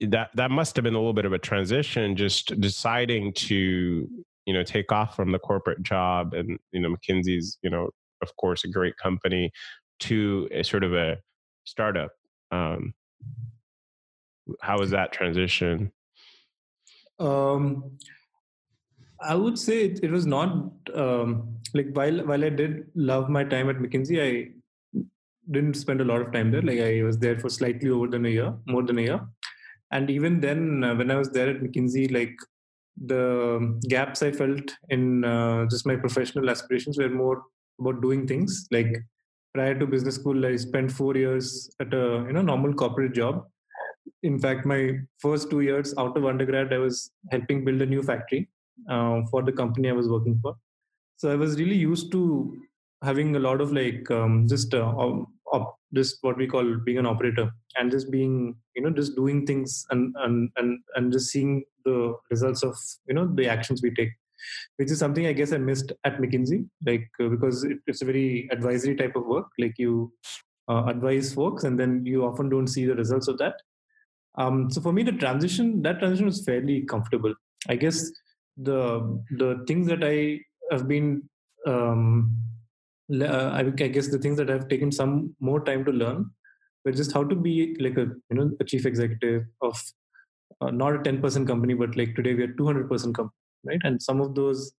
that 0.00 0.30
that 0.34 0.50
must 0.50 0.76
have 0.76 0.82
been 0.84 0.94
a 0.94 0.98
little 0.98 1.14
bit 1.14 1.24
of 1.24 1.32
a 1.32 1.38
transition 1.38 2.16
just 2.16 2.58
deciding 2.60 3.32
to 3.32 4.08
you 4.46 4.54
know 4.54 4.62
take 4.62 4.90
off 4.92 5.14
from 5.16 5.32
the 5.32 5.38
corporate 5.38 5.82
job 5.82 6.32
and 6.32 6.58
you 6.72 6.80
know 6.80 6.94
mckinsey's 6.94 7.58
you 7.62 7.70
know 7.70 7.90
of 8.22 8.34
course 8.36 8.64
a 8.64 8.68
great 8.68 8.96
company 8.96 9.50
to 9.98 10.48
a 10.52 10.62
sort 10.62 10.84
of 10.84 10.94
a 10.94 11.16
startup. 11.64 12.12
Um 12.50 12.94
how 14.60 14.78
was 14.78 14.90
that 14.90 15.12
transition? 15.12 15.92
Um 17.18 17.98
i 19.18 19.34
would 19.34 19.58
say 19.58 19.84
it, 19.86 20.00
it 20.02 20.10
was 20.10 20.26
not 20.26 20.50
um 20.94 21.30
like 21.72 21.86
while 21.94 22.18
while 22.26 22.44
i 22.44 22.50
did 22.50 22.84
love 22.94 23.30
my 23.30 23.42
time 23.52 23.70
at 23.70 23.76
mckinsey 23.76 24.18
i 24.24 24.30
didn't 25.50 25.72
spend 25.72 26.02
a 26.02 26.04
lot 26.04 26.20
of 26.20 26.32
time 26.32 26.50
there. 26.50 26.60
Like 26.60 26.80
i 26.80 27.02
was 27.02 27.16
there 27.18 27.38
for 27.38 27.48
slightly 27.48 27.88
over 27.88 28.08
than 28.08 28.26
a 28.26 28.28
year 28.28 28.54
more 28.66 28.82
than 28.82 28.98
a 28.98 29.02
year. 29.02 29.20
And 29.90 30.10
even 30.10 30.40
then 30.40 30.84
uh, 30.84 30.94
when 30.94 31.10
i 31.10 31.16
was 31.16 31.30
there 31.30 31.48
at 31.48 31.62
mckinsey 31.62 32.12
like 32.12 32.36
the 32.96 33.78
gaps 33.88 34.22
I 34.22 34.32
felt 34.32 34.72
in 34.88 35.24
uh, 35.24 35.66
just 35.70 35.86
my 35.86 35.96
professional 35.96 36.50
aspirations 36.50 36.98
were 36.98 37.08
more 37.08 37.42
about 37.80 38.00
doing 38.02 38.26
things. 38.26 38.66
Like 38.70 38.96
prior 39.54 39.78
to 39.78 39.86
business 39.86 40.16
school, 40.16 40.44
I 40.46 40.56
spent 40.56 40.92
four 40.92 41.16
years 41.16 41.70
at 41.80 41.92
a 41.94 42.24
you 42.26 42.32
know 42.32 42.42
normal 42.42 42.74
corporate 42.74 43.14
job. 43.14 43.44
In 44.22 44.38
fact, 44.38 44.66
my 44.66 44.98
first 45.18 45.50
two 45.50 45.60
years 45.60 45.94
out 45.98 46.16
of 46.16 46.24
undergrad, 46.24 46.72
I 46.72 46.78
was 46.78 47.10
helping 47.30 47.64
build 47.64 47.82
a 47.82 47.86
new 47.86 48.02
factory. 48.02 48.48
uh, 48.94 49.22
for 49.30 49.40
the 49.44 49.52
company 49.58 49.88
I 49.90 49.92
was 49.98 50.08
working 50.08 50.34
for. 50.42 50.50
So 51.16 51.30
I 51.32 51.36
was 51.36 51.56
really 51.60 51.76
used 51.76 52.12
to 52.12 52.22
having 53.08 53.36
a 53.36 53.40
lot 53.46 53.60
of 53.60 53.72
like 53.72 54.10
um, 54.10 54.46
just 54.48 54.74
uh, 54.74 54.92
op- 55.56 55.78
just 55.98 56.18
what 56.26 56.36
we 56.42 56.46
call 56.52 56.66
being 56.86 56.98
an 57.02 57.10
operator 57.12 57.46
and 57.76 57.90
just 57.96 58.10
being 58.16 58.34
you 58.74 58.82
know 58.82 58.92
just 59.00 59.16
doing 59.20 59.40
things 59.50 59.84
and 59.90 60.14
and 60.24 60.50
and 60.56 60.78
and 60.96 61.12
just 61.16 61.30
seeing 61.34 61.52
the 61.84 61.98
results 62.30 62.62
of 62.68 62.74
you 63.08 63.14
know 63.18 63.26
the 63.40 63.48
actions 63.56 63.82
we 63.82 63.92
take 64.00 64.14
which 64.78 64.90
is 64.94 64.98
something 65.04 65.26
i 65.26 65.36
guess 65.38 65.52
i 65.52 65.60
missed 65.68 65.92
at 66.08 66.18
mckinsey 66.22 66.58
like 66.88 67.06
uh, 67.22 67.28
because 67.34 67.64
it, 67.64 67.78
it's 67.86 68.02
a 68.02 68.08
very 68.10 68.48
advisory 68.56 68.96
type 69.02 69.16
of 69.16 69.24
work 69.34 69.46
like 69.64 69.76
you 69.84 69.92
uh, 70.68 70.84
advise 70.86 71.32
folks 71.32 71.64
and 71.64 71.78
then 71.78 72.04
you 72.04 72.24
often 72.24 72.48
don't 72.48 72.66
see 72.66 72.84
the 72.84 72.94
results 72.94 73.28
of 73.28 73.38
that. 73.38 73.54
Um, 74.36 74.70
so 74.70 74.80
for 74.80 74.92
me 74.92 75.02
the 75.02 75.12
transition 75.12 75.82
that 75.82 75.98
transition 75.98 76.26
was 76.26 76.44
fairly 76.44 76.82
comfortable. 76.82 77.34
I 77.68 77.76
guess 77.76 78.10
the 78.56 79.22
the 79.30 79.62
things 79.66 79.86
that 79.86 80.02
i 80.02 80.40
have 80.72 80.88
been 80.88 81.28
um, 81.66 82.34
uh, 83.12 83.50
I, 83.52 83.60
I 83.60 83.88
guess 83.88 84.08
the 84.08 84.18
things 84.18 84.36
that 84.38 84.48
have 84.48 84.68
taken 84.68 84.90
some 84.92 85.34
more 85.40 85.64
time 85.64 85.84
to 85.84 85.92
learn 85.92 86.30
were 86.84 86.92
just 86.92 87.12
how 87.12 87.24
to 87.24 87.34
be 87.34 87.76
like 87.80 87.96
a 87.96 88.06
you 88.30 88.36
know 88.36 88.50
a 88.60 88.64
chief 88.64 88.86
executive 88.86 89.44
of 89.62 89.80
uh, 90.60 90.70
not 90.70 90.94
a 90.94 90.98
10% 90.98 91.46
company 91.46 91.74
but 91.74 91.96
like 91.96 92.14
today 92.14 92.34
we 92.34 92.44
are 92.44 92.54
200% 92.54 93.14
company 93.14 93.32
right? 93.64 93.80
And 93.84 94.02
some 94.02 94.20
of 94.20 94.34
those 94.34 94.72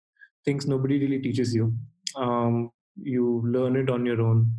things 0.46 0.65
nobody 0.65 1.00
really 1.00 1.19
teaches 1.19 1.53
you. 1.53 1.74
Um, 2.15 2.72
you 2.96 3.41
learn 3.46 3.75
it 3.75 3.89
on 3.89 4.05
your 4.05 4.22
own. 4.22 4.51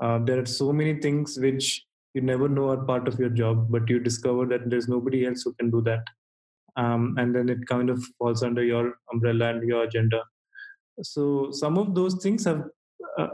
Uh, 0.00 0.18
there 0.18 0.40
are 0.40 0.46
so 0.46 0.72
many 0.72 1.00
things 1.00 1.38
which 1.38 1.84
you 2.14 2.22
never 2.22 2.48
know 2.48 2.70
are 2.70 2.84
part 2.84 3.06
of 3.06 3.18
your 3.20 3.28
job 3.28 3.66
but 3.70 3.88
you 3.88 3.98
discover 4.00 4.46
that 4.46 4.68
there's 4.70 4.88
nobody 4.88 5.26
else 5.26 5.42
who 5.42 5.52
can 5.54 5.70
do 5.70 5.82
that. 5.82 6.04
Um, 6.76 7.14
and 7.18 7.34
then 7.34 7.48
it 7.48 7.66
kind 7.66 7.88
of 7.88 8.04
falls 8.18 8.42
under 8.42 8.62
your 8.62 8.98
umbrella 9.12 9.50
and 9.50 9.66
your 9.66 9.84
agenda. 9.84 10.24
So 11.02 11.50
some 11.52 11.78
of 11.78 11.94
those 11.94 12.22
things 12.22 12.44
have 12.44 12.64
uh, 13.18 13.28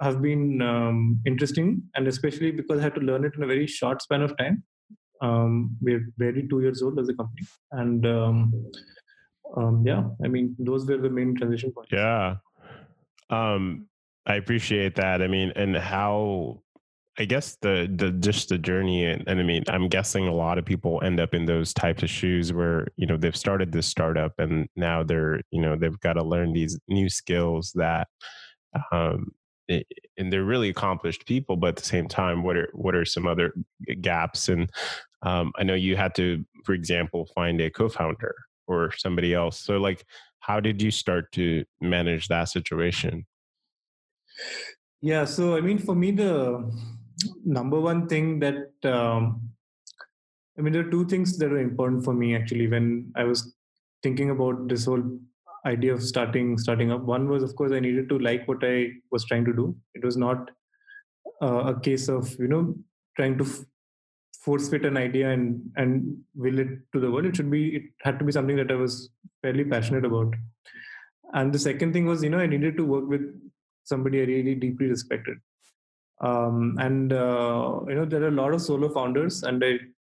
have 0.00 0.20
been 0.20 0.60
um, 0.62 1.20
interesting, 1.26 1.82
and 1.94 2.08
especially 2.08 2.50
because 2.50 2.80
I 2.80 2.82
had 2.82 2.94
to 2.96 3.00
learn 3.00 3.24
it 3.24 3.32
in 3.36 3.42
a 3.42 3.46
very 3.46 3.66
short 3.66 4.02
span 4.02 4.22
of 4.22 4.36
time. 4.36 4.62
Um, 5.20 5.76
we're 5.80 6.06
barely 6.18 6.46
two 6.48 6.60
years 6.60 6.82
old 6.82 6.98
as 6.98 7.08
a 7.08 7.14
company, 7.14 7.46
and 7.72 8.06
um, 8.06 8.70
um, 9.56 9.84
yeah, 9.86 10.04
I 10.24 10.28
mean, 10.28 10.56
those 10.58 10.86
were 10.86 10.98
the 10.98 11.10
main 11.10 11.36
transition 11.36 11.72
points. 11.72 11.90
Yeah, 11.92 12.36
um, 13.30 13.86
I 14.26 14.34
appreciate 14.36 14.96
that. 14.96 15.22
I 15.22 15.28
mean, 15.28 15.52
and 15.56 15.76
how 15.76 16.62
I 17.18 17.24
guess 17.26 17.56
the 17.62 17.90
the 17.94 18.10
just 18.10 18.48
the 18.48 18.58
journey 18.58 19.04
and, 19.04 19.22
and, 19.28 19.38
I 19.38 19.44
mean 19.44 19.62
I'm 19.68 19.88
guessing 19.88 20.26
a 20.26 20.34
lot 20.34 20.58
of 20.58 20.64
people 20.64 21.00
end 21.04 21.20
up 21.20 21.32
in 21.32 21.44
those 21.46 21.72
types 21.72 22.02
of 22.02 22.10
shoes 22.10 22.52
where 22.52 22.88
you 22.96 23.06
know 23.06 23.16
they've 23.16 23.36
started 23.36 23.70
this 23.70 23.86
startup 23.86 24.32
and 24.38 24.68
now 24.74 25.04
they're 25.04 25.40
you 25.50 25.62
know 25.62 25.76
they've 25.76 25.98
got 26.00 26.14
to 26.14 26.24
learn 26.24 26.52
these 26.52 26.78
new 26.88 27.08
skills 27.08 27.70
that 27.76 28.08
um, 28.92 29.32
and 29.68 30.32
they're 30.32 30.44
really 30.44 30.68
accomplished 30.68 31.26
people 31.26 31.56
but 31.56 31.68
at 31.68 31.76
the 31.76 31.84
same 31.84 32.06
time 32.06 32.42
what 32.42 32.56
are 32.56 32.68
what 32.72 32.94
are 32.94 33.04
some 33.04 33.26
other 33.26 33.54
gaps? 34.00 34.48
And 34.48 34.70
um, 35.22 35.52
i 35.56 35.62
know 35.62 35.74
you 35.74 35.96
had 35.96 36.14
to 36.16 36.44
for 36.64 36.74
example 36.74 37.28
find 37.34 37.60
a 37.60 37.70
co-founder 37.70 38.34
or 38.66 38.92
somebody 38.96 39.34
else. 39.34 39.58
So 39.58 39.78
like 39.78 40.04
how 40.40 40.60
did 40.60 40.82
you 40.82 40.90
start 40.90 41.32
to 41.32 41.64
manage 41.80 42.28
that 42.28 42.48
situation? 42.48 43.26
Yeah 45.00 45.24
so 45.24 45.56
i 45.56 45.60
mean 45.60 45.78
for 45.78 45.94
me 45.94 46.10
the 46.10 46.70
number 47.44 47.80
one 47.80 48.08
thing 48.08 48.40
that 48.40 48.72
um, 48.84 49.50
i 50.58 50.62
mean 50.62 50.72
there 50.72 50.86
are 50.86 50.90
two 50.90 51.06
things 51.06 51.38
that 51.38 51.52
are 51.52 51.58
important 51.58 52.04
for 52.04 52.14
me 52.14 52.34
actually 52.34 52.66
when 52.66 53.12
i 53.16 53.24
was 53.24 53.54
thinking 54.02 54.30
about 54.30 54.68
this 54.68 54.84
whole 54.84 55.02
idea 55.66 55.92
of 55.92 56.02
starting 56.02 56.58
starting 56.58 56.92
up. 56.92 57.02
One 57.02 57.28
was 57.28 57.42
of 57.42 57.54
course 57.56 57.72
i 57.72 57.80
needed 57.80 58.08
to 58.10 58.18
like 58.18 58.46
what 58.48 58.64
i 58.64 58.90
was 59.10 59.24
trying 59.24 59.44
to 59.46 59.52
do. 59.52 59.76
It 59.94 60.04
was 60.04 60.16
not 60.16 60.50
uh, 61.42 61.74
a 61.74 61.80
case 61.80 62.08
of 62.08 62.32
you 62.38 62.48
know 62.48 62.74
trying 63.16 63.38
to 63.38 63.44
f- 63.44 63.64
force 64.44 64.68
fit 64.68 64.84
an 64.84 64.96
idea 64.96 65.30
and 65.30 65.70
and 65.76 66.18
will 66.34 66.58
it 66.58 66.68
to 66.92 67.00
the 67.00 67.10
world. 67.10 67.26
It 67.26 67.36
should 67.36 67.50
be 67.50 67.76
it 67.76 67.82
had 68.02 68.18
to 68.18 68.24
be 68.24 68.32
something 68.32 68.56
that 68.56 68.70
i 68.70 68.74
was 68.74 69.10
fairly 69.42 69.64
passionate 69.64 70.04
about. 70.04 70.34
And 71.32 71.52
the 71.52 71.58
second 71.58 71.92
thing 71.92 72.06
was 72.06 72.22
you 72.22 72.30
know 72.30 72.38
i 72.38 72.46
needed 72.46 72.76
to 72.76 72.84
work 72.84 73.08
with 73.08 73.24
somebody 73.84 74.20
i 74.22 74.24
really 74.24 74.54
deeply 74.54 74.86
respected. 74.86 75.38
Um, 76.20 76.76
and 76.78 77.12
uh, 77.12 77.80
you 77.88 77.94
know 77.94 78.04
there 78.04 78.22
are 78.22 78.28
a 78.28 78.38
lot 78.42 78.54
of 78.54 78.62
solo 78.62 78.88
founders 78.88 79.42
and 79.42 79.62
i 79.64 79.72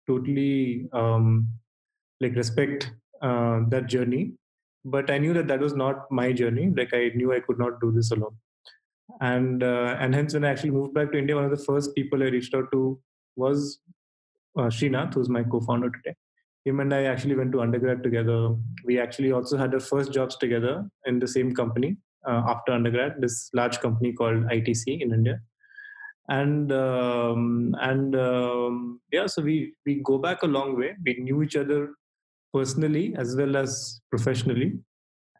totally 0.07 0.87
um, 0.93 1.47
like 2.21 2.35
respect 2.35 2.91
uh, 3.21 3.61
that 3.69 3.87
journey 3.87 4.33
but 4.85 5.09
i 5.09 5.17
knew 5.17 5.33
that 5.33 5.47
that 5.47 5.59
was 5.59 5.75
not 5.75 6.11
my 6.11 6.31
journey. 6.31 6.71
Like 6.75 6.93
i 6.93 7.11
knew 7.15 7.33
i 7.33 7.39
could 7.39 7.59
not 7.59 7.79
do 7.81 7.91
this 7.91 8.11
alone. 8.11 8.35
And 9.21 9.63
uh, 9.63 9.97
and 9.99 10.13
hence 10.13 10.33
when 10.33 10.45
i 10.45 10.49
actually 10.49 10.71
moved 10.71 10.93
back 10.93 11.11
to 11.11 11.17
india 11.17 11.35
one 11.35 11.45
of 11.45 11.51
the 11.51 11.65
first 11.65 11.95
people 11.95 12.23
i 12.23 12.27
reached 12.27 12.53
out 12.53 12.71
to 12.71 12.99
was 13.35 13.79
uh, 14.57 14.63
Srinath, 14.63 15.13
who's 15.13 15.29
my 15.29 15.43
co-founder 15.43 15.89
today. 15.89 16.15
Him 16.65 16.79
and 16.79 16.93
i 16.93 17.03
actually 17.03 17.35
went 17.35 17.51
to 17.53 17.61
undergrad 17.61 18.03
together. 18.03 18.55
We 18.85 18.99
actually 18.99 19.31
also 19.31 19.57
had 19.57 19.73
our 19.73 19.79
first 19.79 20.11
jobs 20.13 20.37
together 20.37 20.89
in 21.05 21.19
the 21.19 21.27
same 21.27 21.53
company 21.53 21.97
uh, 22.27 22.43
after 22.47 22.71
undergrad 22.73 23.21
this 23.21 23.49
large 23.53 23.79
company 23.79 24.13
called 24.13 24.43
itc 24.45 25.01
in 25.01 25.13
india. 25.13 25.39
And 26.27 26.71
um, 26.71 27.75
and 27.81 28.15
um, 28.15 29.01
yeah 29.11 29.25
so 29.25 29.41
we 29.41 29.73
we 29.85 29.95
go 30.03 30.17
back 30.19 30.43
a 30.43 30.47
long 30.47 30.77
way. 30.77 30.95
We 31.03 31.15
knew 31.15 31.41
each 31.41 31.55
other 31.55 31.95
personally 32.53 33.15
as 33.17 33.35
well 33.35 33.57
as 33.57 34.01
professionally. 34.09 34.79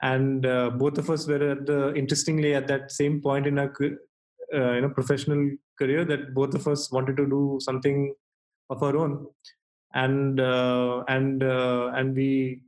And 0.02 0.46
uh, 0.46 0.70
both 0.72 0.98
of 0.98 1.10
us 1.10 1.28
were 1.28 1.52
at 1.52 1.66
the 1.66 1.94
interestingly 1.94 2.56
at 2.56 2.68
that 2.68 2.92
same 2.92 3.22
point 3.22 3.46
in 3.48 3.60
our 3.60 3.74
uh, 4.54 4.72
you 4.74 4.82
know 4.82 4.90
professional 4.90 5.52
career 5.78 6.06
that 6.06 6.34
both 6.34 6.54
of 6.54 6.68
us 6.68 6.92
wanted 6.92 7.18
to 7.18 7.26
do 7.26 7.60
something 7.62 8.14
of 8.70 8.82
our 8.82 8.96
own. 8.96 9.28
And 9.94 10.40
uh, 10.40 11.04
and 11.08 11.44
uh, 11.44 11.92
and 11.96 12.16
we 12.16 12.62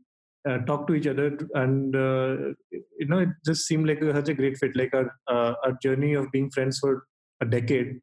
uh, 0.50 0.58
talked 0.60 0.88
to 0.88 0.96
each 0.96 1.08
other 1.08 1.38
and 1.54 1.96
uh, 1.96 2.54
you 2.72 3.08
know 3.08 3.20
it 3.20 3.30
just 3.46 3.66
seemed 3.68 3.88
like 3.88 4.02
such 4.02 4.30
a 4.30 4.34
great 4.34 4.58
fit. 4.58 4.76
Like 4.76 4.94
our 4.94 5.16
our 5.30 5.78
journey 5.82 6.14
of 6.14 6.32
being 6.32 6.50
friends 6.52 6.80
for 6.80 7.06
a 7.42 7.46
decade 7.46 8.02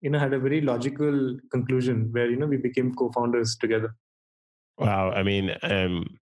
you 0.00 0.10
know 0.10 0.18
had 0.18 0.32
a 0.32 0.38
very 0.38 0.60
logical 0.60 1.36
conclusion 1.50 2.08
where 2.12 2.30
you 2.30 2.36
know 2.36 2.46
we 2.46 2.56
became 2.56 2.94
co-founders 2.94 3.56
together 3.56 3.94
Wow. 4.78 5.10
I 5.10 5.22
mean, 5.22 5.54
um, 5.62 6.18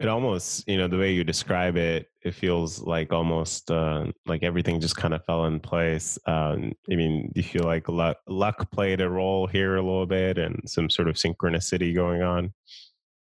it 0.00 0.08
almost, 0.08 0.66
you 0.66 0.78
know, 0.78 0.88
the 0.88 0.98
way 0.98 1.12
you 1.12 1.24
describe 1.24 1.76
it, 1.76 2.08
it 2.22 2.34
feels 2.34 2.80
like 2.80 3.12
almost 3.12 3.70
uh, 3.70 4.06
like 4.26 4.42
everything 4.42 4.80
just 4.80 4.96
kind 4.96 5.14
of 5.14 5.24
fell 5.24 5.44
in 5.44 5.60
place. 5.60 6.18
Um, 6.26 6.72
I 6.90 6.96
mean, 6.96 7.30
do 7.34 7.40
you 7.40 7.46
feel 7.46 7.64
like 7.64 7.88
luck, 7.88 8.16
luck 8.26 8.70
played 8.72 9.00
a 9.02 9.08
role 9.08 9.46
here 9.46 9.76
a 9.76 9.82
little 9.82 10.06
bit 10.06 10.38
and 10.38 10.58
some 10.66 10.88
sort 10.88 11.08
of 11.08 11.16
synchronicity 11.16 11.94
going 11.94 12.22
on? 12.22 12.52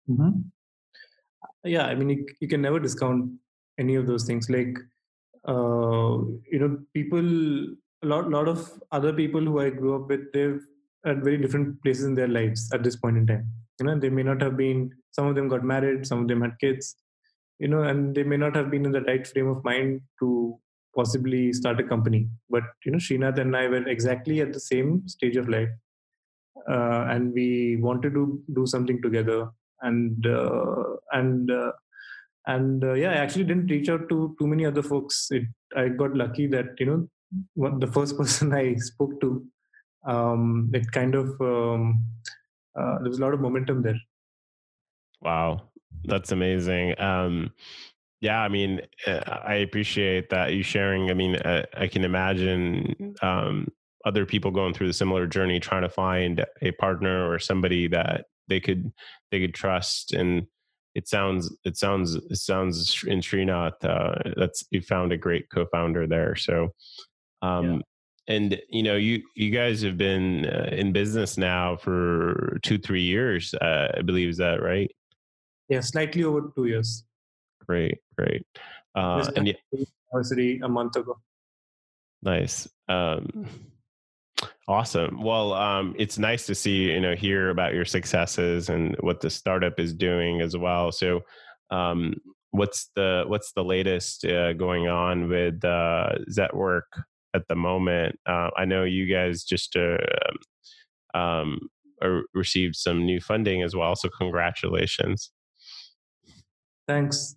Mm-hmm. 0.10 0.39
Yeah. 1.65 1.86
I 1.86 1.96
mean, 1.96 2.10
you, 2.10 2.25
you, 2.39 2.48
can 2.48 2.62
never 2.62 2.79
discount 2.79 3.29
any 3.77 3.96
of 3.96 4.08
those 4.08 4.24
things. 4.24 4.50
Like, 4.50 4.77
uh, 5.48 6.24
you 6.50 6.60
know, 6.60 6.79
people, 6.94 7.20
a 8.03 8.06
lot, 8.06 8.29
lot 8.29 8.48
of 8.48 8.72
other 8.91 9.12
people 9.12 9.41
who 9.41 9.60
I 9.60 9.70
grew 9.70 10.01
up 10.01 10.08
with, 10.08 10.32
they've 10.32 10.62
at 11.06 11.18
very 11.18 11.38
different 11.38 11.82
places 11.84 12.06
in 12.06 12.15
their 12.15 12.27
lives 12.27 12.70
at 12.74 12.84
this 12.84 12.96
point 12.96 13.18
in 13.18 13.27
time 13.27 13.50
you 13.79 13.86
know 13.86 13.98
they 13.98 14.09
may 14.09 14.24
not 14.24 14.41
have 14.41 14.55
been 14.57 14.89
some 15.12 15.27
of 15.27 15.36
them 15.36 15.48
got 15.48 15.63
married 15.63 16.05
some 16.05 16.21
of 16.21 16.27
them 16.27 16.41
had 16.41 16.57
kids 16.59 16.95
you 17.59 17.67
know 17.67 17.83
and 17.83 18.15
they 18.15 18.24
may 18.24 18.38
not 18.38 18.55
have 18.55 18.71
been 18.71 18.86
in 18.86 18.91
the 18.91 19.01
right 19.01 19.27
frame 19.27 19.48
of 19.48 19.63
mind 19.63 20.01
to 20.19 20.59
possibly 20.95 21.53
start 21.53 21.79
a 21.79 21.83
company. 21.83 22.27
But 22.50 22.63
you 22.86 22.91
know 22.91 22.98
Srinath 22.98 23.39
and 23.39 23.55
I 23.55 23.67
were 23.67 23.88
exactly 23.88 24.41
at 24.41 24.53
the 24.53 24.59
same 24.59 25.07
stage 25.07 25.38
of 25.38 25.50
life 25.50 25.69
uh, 26.69 27.05
and 27.09 27.33
we 27.33 27.77
wanted 27.77 28.13
to 28.13 28.41
do 28.53 28.65
something 28.65 29.01
together. 29.01 29.50
And 29.81 30.25
uh, 30.27 30.83
and 31.13 31.50
uh, 31.50 31.71
and 32.48 32.83
uh, 32.83 32.93
yeah 32.93 33.12
I 33.12 33.15
actually 33.15 33.45
didn't 33.45 33.67
reach 33.67 33.89
out 33.89 34.09
to 34.09 34.36
too 34.39 34.48
many 34.48 34.65
other 34.65 34.83
folks. 34.83 35.27
It, 35.31 35.43
I 35.75 35.88
got 35.89 36.15
lucky 36.15 36.48
that 36.48 36.79
you 36.79 36.86
know 37.55 37.79
the 37.79 37.88
first 37.88 38.17
person 38.21 38.53
I 38.53 38.75
spoke 38.75 39.21
to 39.21 39.45
um, 40.05 40.71
it 40.74 40.91
kind 40.91 41.15
of 41.15 41.39
um, 41.41 42.03
uh, 42.79 43.00
there 43.00 43.09
was 43.09 43.19
a 43.19 43.21
lot 43.21 43.33
of 43.33 43.41
momentum 43.41 43.81
there. 43.81 44.00
Wow, 45.21 45.69
that's 46.05 46.31
amazing. 46.31 47.00
Um, 47.00 47.51
yeah, 48.21 48.41
I 48.41 48.50
mean, 48.50 48.81
uh, 49.07 49.39
I 49.45 49.55
appreciate 49.55 50.29
that 50.29 50.53
you 50.53 50.63
sharing. 50.63 51.09
I 51.09 51.13
mean, 51.13 51.36
uh, 51.38 51.65
I 51.74 51.88
can 51.88 52.03
imagine 52.03 53.15
um, 53.21 53.67
other 54.05 54.25
people 54.25 54.51
going 54.51 54.74
through 54.74 54.88
the 54.88 54.93
similar 54.93 55.27
journey, 55.27 55.59
trying 55.59 55.83
to 55.83 55.89
find 55.89 56.45
a 56.62 56.71
partner 56.74 57.31
or 57.31 57.39
somebody 57.39 57.88
that 57.88 58.25
they 58.48 58.59
could 58.59 58.91
they 59.31 59.39
could 59.39 59.53
trust. 59.53 60.13
And 60.13 60.48
it 60.95 61.07
sounds 61.07 61.55
it 61.63 61.77
sounds 61.77 62.15
it 62.15 62.38
sounds 62.38 63.03
in 63.05 63.19
Srinath 63.19 63.83
uh, 63.83 64.33
that's 64.36 64.65
you 64.71 64.81
found 64.81 65.12
a 65.12 65.17
great 65.17 65.50
co-founder 65.50 66.07
there. 66.07 66.36
So 66.36 66.74
um, 67.41 67.83
and 68.29 68.57
you 68.69 68.83
know 68.83 68.95
you 68.95 69.21
you 69.36 69.50
guys 69.50 69.81
have 69.81 69.98
been 69.98 70.45
uh, 70.45 70.69
in 70.71 70.93
business 70.93 71.38
now 71.38 71.75
for 71.75 72.57
two 72.63 72.77
three 72.77 73.01
years 73.01 73.53
uh, 73.55 73.89
i 73.98 74.01
believe 74.01 74.29
is 74.29 74.38
that 74.38 74.62
right 74.62 74.89
yeah 75.67 75.81
slightly 75.81 76.24
over 76.24 76.51
two 76.55 76.65
years 76.65 77.03
great, 77.69 78.00
great. 78.17 78.45
Uh, 78.95 79.29
and 79.36 79.48
yeah, 79.48 79.53
anniversary 80.12 80.59
a 80.63 80.67
month 80.67 80.95
ago. 80.95 81.19
Nice. 82.24 82.67
Um, 82.88 83.45
awesome. 84.67 85.21
Well, 85.21 85.53
um, 85.53 85.95
it's 86.00 86.17
nice 86.17 86.48
to 86.48 86.55
see 86.55 86.91
you 86.91 87.00
know 87.00 87.15
hear 87.15 87.51
about 87.51 87.75
your 87.75 87.86
successes 87.86 88.69
and 88.69 88.95
what 89.01 89.21
the 89.21 89.29
startup 89.29 89.79
is 89.79 89.93
doing 89.93 90.41
as 90.41 90.57
well. 90.57 90.91
So, 90.91 91.21
um, 91.69 92.15
what's 92.50 92.89
the 92.95 93.25
what's 93.27 93.51
the 93.51 93.63
latest 93.63 94.25
uh, 94.25 94.53
going 94.53 94.88
on 94.88 95.29
with 95.29 95.63
uh, 95.63 96.13
Zetwerk 96.31 96.89
at 97.33 97.48
the 97.48 97.55
moment? 97.55 98.19
Uh, 98.25 98.50
I 98.57 98.65
know 98.65 98.83
you 98.83 99.05
guys 99.05 99.43
just 99.43 99.75
uh, 99.75 99.98
um, 101.13 101.69
received 102.33 102.75
some 102.75 103.05
new 103.05 103.19
funding 103.19 103.62
as 103.63 103.75
well, 103.75 103.95
so 103.95 104.09
congratulations. 104.09 105.31
Thanks. 106.88 107.36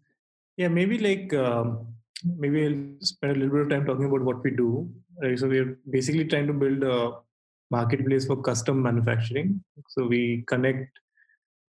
Yeah, 0.57 0.69
maybe 0.69 0.99
like 0.99 1.35
um, 1.35 1.87
maybe 2.25 2.67
I'll 2.67 3.05
spend 3.07 3.37
a 3.37 3.41
little 3.41 3.55
bit 3.55 3.63
of 3.63 3.71
time 3.71 3.87
talking 3.87 4.07
about 4.07 4.23
what 4.23 4.43
we 4.43 4.51
do. 4.51 4.91
Right? 5.23 5.39
So 5.39 5.49
we're 5.49 5.79
basically 5.91 6.25
trying 6.25 6.47
to 6.47 6.53
build 6.53 6.83
a 6.83 7.13
marketplace 7.71 8.27
for 8.27 8.37
custom 8.37 8.83
manufacturing. 8.83 9.63
So 9.89 10.07
we 10.07 10.45
connect 10.47 10.99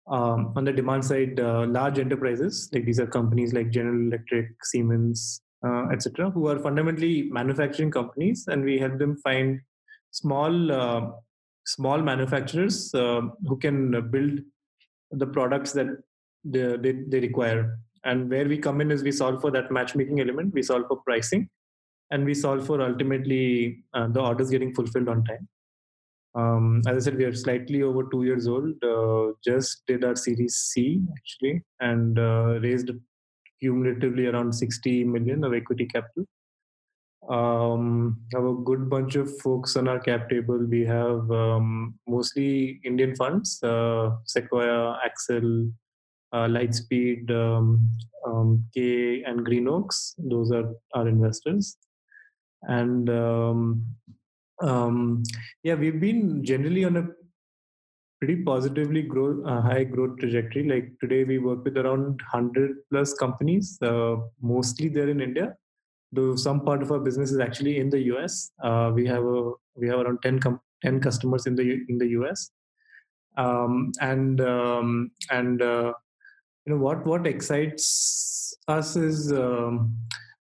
um, 0.08 0.52
on 0.56 0.64
the 0.64 0.72
demand 0.72 1.04
side 1.04 1.38
uh, 1.38 1.64
large 1.66 1.98
enterprises 1.98 2.68
like 2.72 2.84
these 2.84 2.98
are 2.98 3.06
companies 3.06 3.52
like 3.52 3.70
General 3.70 4.08
Electric, 4.08 4.64
Siemens, 4.64 5.40
uh, 5.64 5.88
etc., 5.90 6.31
who 6.31 6.49
are 6.49 6.59
fundamentally 6.59 7.28
manufacturing 7.31 7.90
companies, 7.90 8.49
and 8.49 8.64
we 8.64 8.78
help 8.78 8.99
them 8.99 9.16
find 9.16 9.61
small 10.11 10.73
uh, 10.73 11.11
small 11.64 11.99
manufacturers 12.02 12.92
uh, 12.95 13.23
who 13.47 13.57
can 13.57 14.11
build 14.11 14.40
the 15.12 15.26
products 15.26 15.73
that 15.73 15.87
they, 16.45 16.76
they, 16.76 16.92
they 17.07 17.21
require 17.21 17.78
and 18.04 18.28
where 18.28 18.47
we 18.47 18.59
come 18.59 18.81
in 18.81 18.90
is 18.90 19.02
we 19.02 19.12
solve 19.12 19.40
for 19.40 19.50
that 19.52 19.71
matchmaking 19.71 20.21
element, 20.21 20.52
we 20.52 20.62
solve 20.62 20.87
for 20.88 20.97
pricing, 21.02 21.49
and 22.11 22.25
we 22.25 22.35
solve 22.35 22.66
for 22.66 22.83
ultimately 22.83 23.85
uh, 23.95 24.09
the 24.09 24.21
orders 24.21 24.50
getting 24.50 24.75
fulfilled 24.75 25.09
on 25.09 25.25
time. 25.25 25.49
Um, 26.35 26.83
as 26.87 26.97
I 26.97 27.00
said, 27.00 27.19
we 27.19 27.25
are 27.25 27.35
slightly 27.35 27.83
over 27.83 28.04
two 28.04 28.25
years 28.25 28.49
old. 28.49 28.83
Uh, 28.83 29.33
just 29.45 29.87
did 29.87 30.04
our 30.04 30.16
Series 30.16 30.57
C 30.57 31.02
actually, 31.16 31.62
and 31.81 32.19
uh, 32.19 32.59
raised 32.61 32.90
cumulatively 33.62 34.26
around 34.26 34.52
60 34.52 35.04
million 35.04 35.45
of 35.45 35.54
equity 35.54 35.87
capital. 35.87 36.25
Um, 37.28 38.21
have 38.35 38.45
a 38.45 38.54
good 38.54 38.90
bunch 38.90 39.14
of 39.14 39.31
folks 39.40 39.76
on 39.76 39.87
our 39.87 40.00
cap 40.00 40.28
table. 40.28 40.59
We 40.69 40.85
have 40.85 41.31
um, 41.31 41.95
mostly 42.09 42.81
Indian 42.85 43.14
funds, 43.14 43.62
uh, 43.62 44.11
Sequoia, 44.25 44.99
Accel, 45.07 45.73
uh, 46.33 46.47
Lightspeed, 46.57 47.31
um, 47.31 47.88
um, 48.26 48.64
K, 48.75 49.23
and 49.23 49.45
Greenoaks. 49.45 50.16
Those 50.19 50.50
are 50.50 50.75
our 50.95 51.07
investors. 51.07 51.76
And 52.62 53.09
um, 53.09 53.87
um, 54.61 55.23
yeah, 55.62 55.75
we've 55.75 56.00
been 56.00 56.45
generally 56.45 56.85
on 56.85 56.97
a 56.97 57.07
pretty 58.22 58.40
positively 58.44 59.02
grow, 59.02 59.42
uh, 59.44 59.60
high 59.60 59.82
growth 59.82 60.16
trajectory. 60.20 60.62
Like 60.68 60.92
today, 61.00 61.24
we 61.24 61.38
work 61.38 61.64
with 61.64 61.76
around 61.76 62.20
100 62.30 62.76
plus 62.88 63.14
companies, 63.14 63.78
uh, 63.82 64.14
mostly 64.40 64.88
there 64.88 65.08
in 65.08 65.20
India. 65.20 65.56
Though 66.12 66.36
some 66.36 66.60
part 66.60 66.82
of 66.82 66.92
our 66.92 67.00
business 67.00 67.32
is 67.32 67.40
actually 67.40 67.78
in 67.78 67.90
the 67.90 67.98
US. 68.12 68.52
Uh, 68.62 68.92
we 68.94 69.06
have 69.08 69.24
a 69.24 69.52
we 69.74 69.88
have 69.88 69.98
around 69.98 70.22
10 70.22 70.38
com- 70.38 70.60
10 70.84 71.00
customers 71.00 71.46
in 71.46 71.56
the 71.56 71.66
in 71.88 71.98
the 71.98 72.10
US. 72.18 72.52
Um, 73.36 73.90
and 74.00 74.40
um, 74.40 75.10
and 75.30 75.60
uh, 75.60 75.92
you 76.64 76.74
know 76.74 76.80
what 76.86 77.04
what 77.04 77.26
excites 77.26 78.56
us 78.68 78.94
is 78.94 79.32
um, 79.32 79.96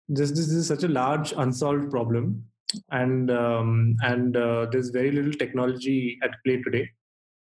this 0.09 0.30
this 0.30 0.49
is 0.49 0.66
such 0.66 0.85
a 0.85 0.88
large 0.88 1.35
unsolved 1.37 1.90
problem 1.90 2.42
and 2.90 3.30
um, 3.30 3.97
and 4.02 4.37
uh, 4.37 4.67
there's 4.71 4.91
very 5.00 5.10
little 5.10 5.32
technology 5.32 6.19
at 6.23 6.30
play 6.45 6.62
today 6.62 6.89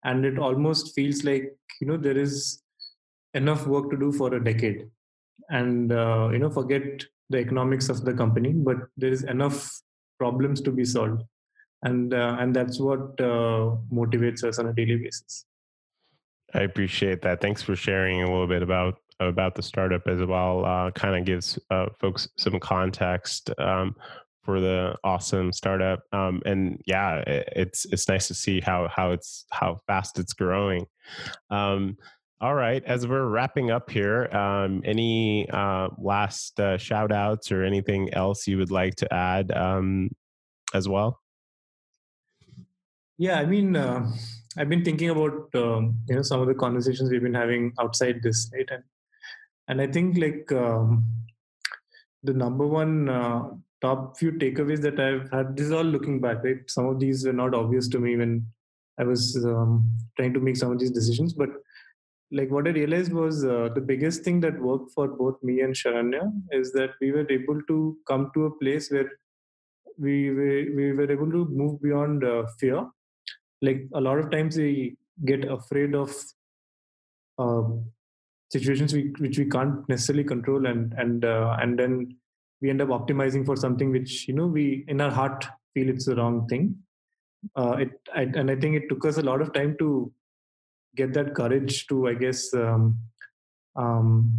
and 0.06 0.24
it 0.24 0.38
almost 0.38 0.94
feels 0.94 1.24
like 1.24 1.52
you 1.80 1.86
know 1.86 1.96
there 1.96 2.18
is 2.26 2.62
enough 3.34 3.66
work 3.66 3.90
to 3.90 3.96
do 4.04 4.10
for 4.12 4.34
a 4.34 4.42
decade 4.42 4.86
and 5.50 5.92
uh, 5.92 6.28
you 6.32 6.38
know 6.38 6.50
forget 6.50 7.04
the 7.30 7.38
economics 7.38 7.88
of 7.88 8.04
the 8.04 8.14
company 8.22 8.52
but 8.52 8.78
there 8.96 9.12
is 9.18 9.24
enough 9.24 9.58
problems 10.18 10.60
to 10.60 10.70
be 10.70 10.84
solved 10.84 11.22
and 11.82 12.14
uh, 12.14 12.36
and 12.40 12.56
that's 12.56 12.80
what 12.80 13.20
uh, 13.32 13.74
motivates 14.00 14.44
us 14.44 14.58
on 14.58 14.68
a 14.68 14.72
daily 14.72 14.96
basis 14.96 15.44
I 16.54 16.60
appreciate 16.60 17.22
that. 17.22 17.40
Thanks 17.40 17.62
for 17.62 17.74
sharing 17.74 18.22
a 18.22 18.30
little 18.30 18.46
bit 18.46 18.62
about 18.62 19.00
about 19.20 19.54
the 19.54 19.62
startup 19.62 20.06
as 20.06 20.24
well. 20.24 20.64
Uh, 20.64 20.90
kind 20.92 21.16
of 21.16 21.24
gives 21.24 21.58
uh, 21.70 21.86
folks 21.98 22.28
some 22.36 22.58
context 22.60 23.50
um, 23.58 23.96
for 24.46 24.60
the 24.60 24.94
awesome 25.02 25.52
startup. 25.52 26.04
Um, 26.12 26.40
and 26.46 26.80
yeah, 26.86 27.16
it, 27.16 27.52
it's 27.54 27.84
it's 27.86 28.08
nice 28.08 28.28
to 28.28 28.34
see 28.34 28.60
how 28.60 28.88
how 28.88 29.10
it's 29.10 29.44
how 29.50 29.78
fast 29.86 30.18
it's 30.18 30.32
growing. 30.32 30.86
Um, 31.50 31.98
all 32.40 32.54
right, 32.54 32.82
as 32.84 33.06
we're 33.06 33.26
wrapping 33.26 33.70
up 33.70 33.90
here, 33.90 34.26
um, 34.34 34.82
any 34.84 35.48
uh, 35.50 35.88
last 35.98 36.60
uh, 36.60 36.78
shout 36.78 37.10
outs 37.10 37.50
or 37.50 37.64
anything 37.64 38.12
else 38.14 38.46
you 38.46 38.58
would 38.58 38.70
like 38.70 38.94
to 38.96 39.12
add 39.12 39.50
um, 39.52 40.10
as 40.72 40.88
well? 40.88 41.20
Yeah, 43.18 43.40
I 43.40 43.46
mean, 43.46 43.74
uh, 43.74 44.10
I've 44.56 44.68
been 44.68 44.84
thinking 44.84 45.10
about 45.10 45.54
um, 45.54 45.98
you 46.08 46.14
know 46.14 46.22
some 46.22 46.40
of 46.40 46.46
the 46.46 46.54
conversations 46.54 47.10
we've 47.10 47.22
been 47.22 47.34
having 47.34 47.72
outside 47.80 48.22
this, 48.22 48.48
right? 48.54 48.68
And 48.70 48.84
and 49.68 49.80
I 49.80 49.88
think 49.88 50.18
like 50.18 50.52
um, 50.52 51.04
the 52.22 52.34
number 52.34 52.66
one 52.66 53.08
uh, 53.08 53.48
top 53.82 54.18
few 54.18 54.32
takeaways 54.32 54.80
that 54.82 54.98
I've 54.98 55.30
had. 55.30 55.56
This 55.56 55.66
is 55.66 55.72
all 55.72 55.84
looking 55.84 56.20
back, 56.20 56.42
right? 56.44 56.58
Some 56.68 56.86
of 56.86 56.98
these 56.98 57.26
were 57.26 57.32
not 57.32 57.54
obvious 57.54 57.88
to 57.88 57.98
me 57.98 58.16
when 58.16 58.46
I 58.98 59.04
was 59.04 59.36
um, 59.44 59.90
trying 60.16 60.32
to 60.34 60.40
make 60.40 60.56
some 60.56 60.72
of 60.72 60.78
these 60.78 60.90
decisions, 60.90 61.34
but 61.34 61.50
like 62.32 62.50
what 62.50 62.66
I 62.66 62.70
realized 62.70 63.12
was 63.12 63.44
uh, 63.44 63.68
the 63.74 63.80
biggest 63.80 64.24
thing 64.24 64.40
that 64.40 64.58
worked 64.58 64.90
for 64.92 65.06
both 65.06 65.40
me 65.42 65.60
and 65.60 65.74
Sharanya 65.74 66.32
is 66.50 66.72
that 66.72 66.90
we 67.00 67.12
were 67.12 67.26
able 67.30 67.60
to 67.68 67.96
come 68.08 68.30
to 68.34 68.46
a 68.46 68.50
place 68.58 68.90
where 68.90 69.10
we 69.98 70.30
were, 70.30 70.64
we 70.74 70.92
were 70.92 71.10
able 71.10 71.30
to 71.30 71.46
move 71.50 71.80
beyond 71.80 72.24
uh, 72.24 72.44
fear 72.58 72.86
like 73.62 73.86
a 73.94 74.00
lot 74.00 74.18
of 74.18 74.30
times 74.30 74.56
we 74.56 74.96
get 75.24 75.44
afraid 75.50 75.94
of 75.94 76.14
um, 77.38 77.86
situations 78.52 78.92
we, 78.92 79.12
which 79.18 79.38
we 79.38 79.46
can't 79.46 79.88
necessarily 79.88 80.24
control 80.24 80.66
and 80.66 80.92
and 80.94 81.24
uh, 81.24 81.56
and 81.60 81.78
then 81.78 82.16
we 82.60 82.70
end 82.70 82.80
up 82.80 82.88
optimizing 82.88 83.44
for 83.44 83.56
something 83.56 83.90
which 83.90 84.26
you 84.28 84.34
know 84.34 84.46
we 84.46 84.84
in 84.88 85.00
our 85.00 85.10
heart 85.10 85.46
feel 85.74 85.88
it's 85.88 86.06
the 86.06 86.16
wrong 86.16 86.46
thing. 86.48 86.76
Uh, 87.54 87.76
it 87.78 87.90
I, 88.14 88.22
and 88.22 88.50
i 88.50 88.56
think 88.56 88.74
it 88.76 88.88
took 88.88 89.04
us 89.06 89.18
a 89.18 89.22
lot 89.22 89.40
of 89.40 89.52
time 89.52 89.76
to 89.78 90.12
get 90.96 91.12
that 91.12 91.34
courage 91.34 91.86
to 91.88 92.08
i 92.08 92.14
guess 92.14 92.52
um, 92.54 92.98
um, 93.76 94.32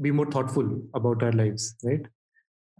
be 0.00 0.10
more 0.10 0.30
thoughtful 0.30 0.80
about 0.94 1.22
our 1.22 1.32
lives 1.32 1.74
right? 1.82 2.06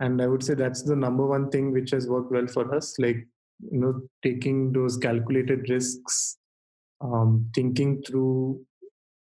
And 0.01 0.23
i 0.23 0.27
would 0.27 0.43
say 0.43 0.55
that's 0.55 0.83
the 0.83 0.97
number 0.97 1.27
one 1.27 1.51
thing 1.51 1.73
which 1.73 1.91
has 1.91 2.09
worked 2.09 2.33
well 2.33 2.47
for 2.47 2.75
us 2.75 2.95
like 2.99 3.27
you 3.71 3.81
know 3.81 4.01
taking 4.23 4.73
those 4.73 4.97
calculated 4.97 5.69
risks 5.69 6.39
um, 7.01 7.51
thinking 7.55 8.03
through 8.03 8.65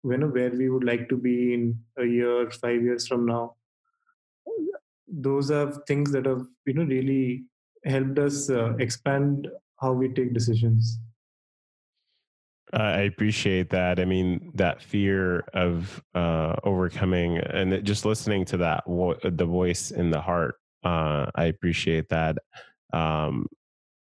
you 0.04 0.16
know 0.16 0.28
where 0.28 0.50
we 0.50 0.68
would 0.68 0.84
like 0.84 1.08
to 1.08 1.16
be 1.16 1.54
in 1.54 1.78
a 1.98 2.04
year 2.04 2.50
five 2.50 2.82
years 2.82 3.06
from 3.06 3.26
now 3.26 3.54
those 5.12 5.51
are 5.51 5.72
things 5.87 6.11
that 6.12 6.27
have 6.27 6.46
you 6.66 6.75
know 6.75 6.85
really 6.85 7.44
helped 7.85 8.18
us 8.18 8.51
uh, 8.51 8.75
expand 8.79 9.48
how 9.81 9.92
we 9.92 10.09
take 10.09 10.33
decisions 10.33 10.98
I 12.75 13.01
appreciate 13.01 13.68
that. 13.70 14.01
I 14.01 14.07
mean, 14.07 14.51
that 14.55 14.83
fear 14.83 15.40
of 15.53 16.03
uh, 16.14 16.57
overcoming 16.64 17.37
and 17.37 17.85
just 17.85 18.07
listening 18.07 18.46
to 18.46 18.57
that, 18.59 18.85
the 18.87 19.44
voice 19.44 19.90
in 19.90 20.11
the 20.11 20.22
heart. 20.22 20.55
Uh, 20.83 21.27
I 21.35 21.44
appreciate 21.46 22.09
that. 22.09 22.38
Um, 22.94 23.46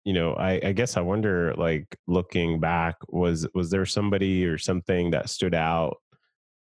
you 0.06 0.14
know 0.14 0.34
I, 0.34 0.60
I 0.64 0.72
guess 0.72 0.98
i 0.98 1.02
wonder 1.02 1.54
like 1.56 1.96
looking 2.08 2.60
back 2.60 2.96
was 3.10 3.48
was 3.54 3.70
there 3.70 3.86
somebody 3.86 4.46
or 4.46 4.58
something 4.58 5.12
that 5.12 5.30
stood 5.30 5.54
out 5.54 5.98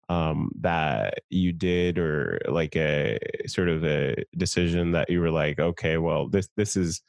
um 0.08 0.50
that 0.60 1.14
you 1.30 1.52
did 1.52 1.98
or 1.98 2.38
like 2.48 2.76
a 2.76 3.18
sort 3.46 3.68
of 3.68 3.84
a 3.84 4.16
decision 4.36 4.92
that 4.92 5.08
you 5.08 5.20
were 5.20 5.30
like 5.30 5.58
okay 5.58 5.96
well 5.96 6.28
this 6.28 6.48
this 6.56 6.76
is 6.76 7.02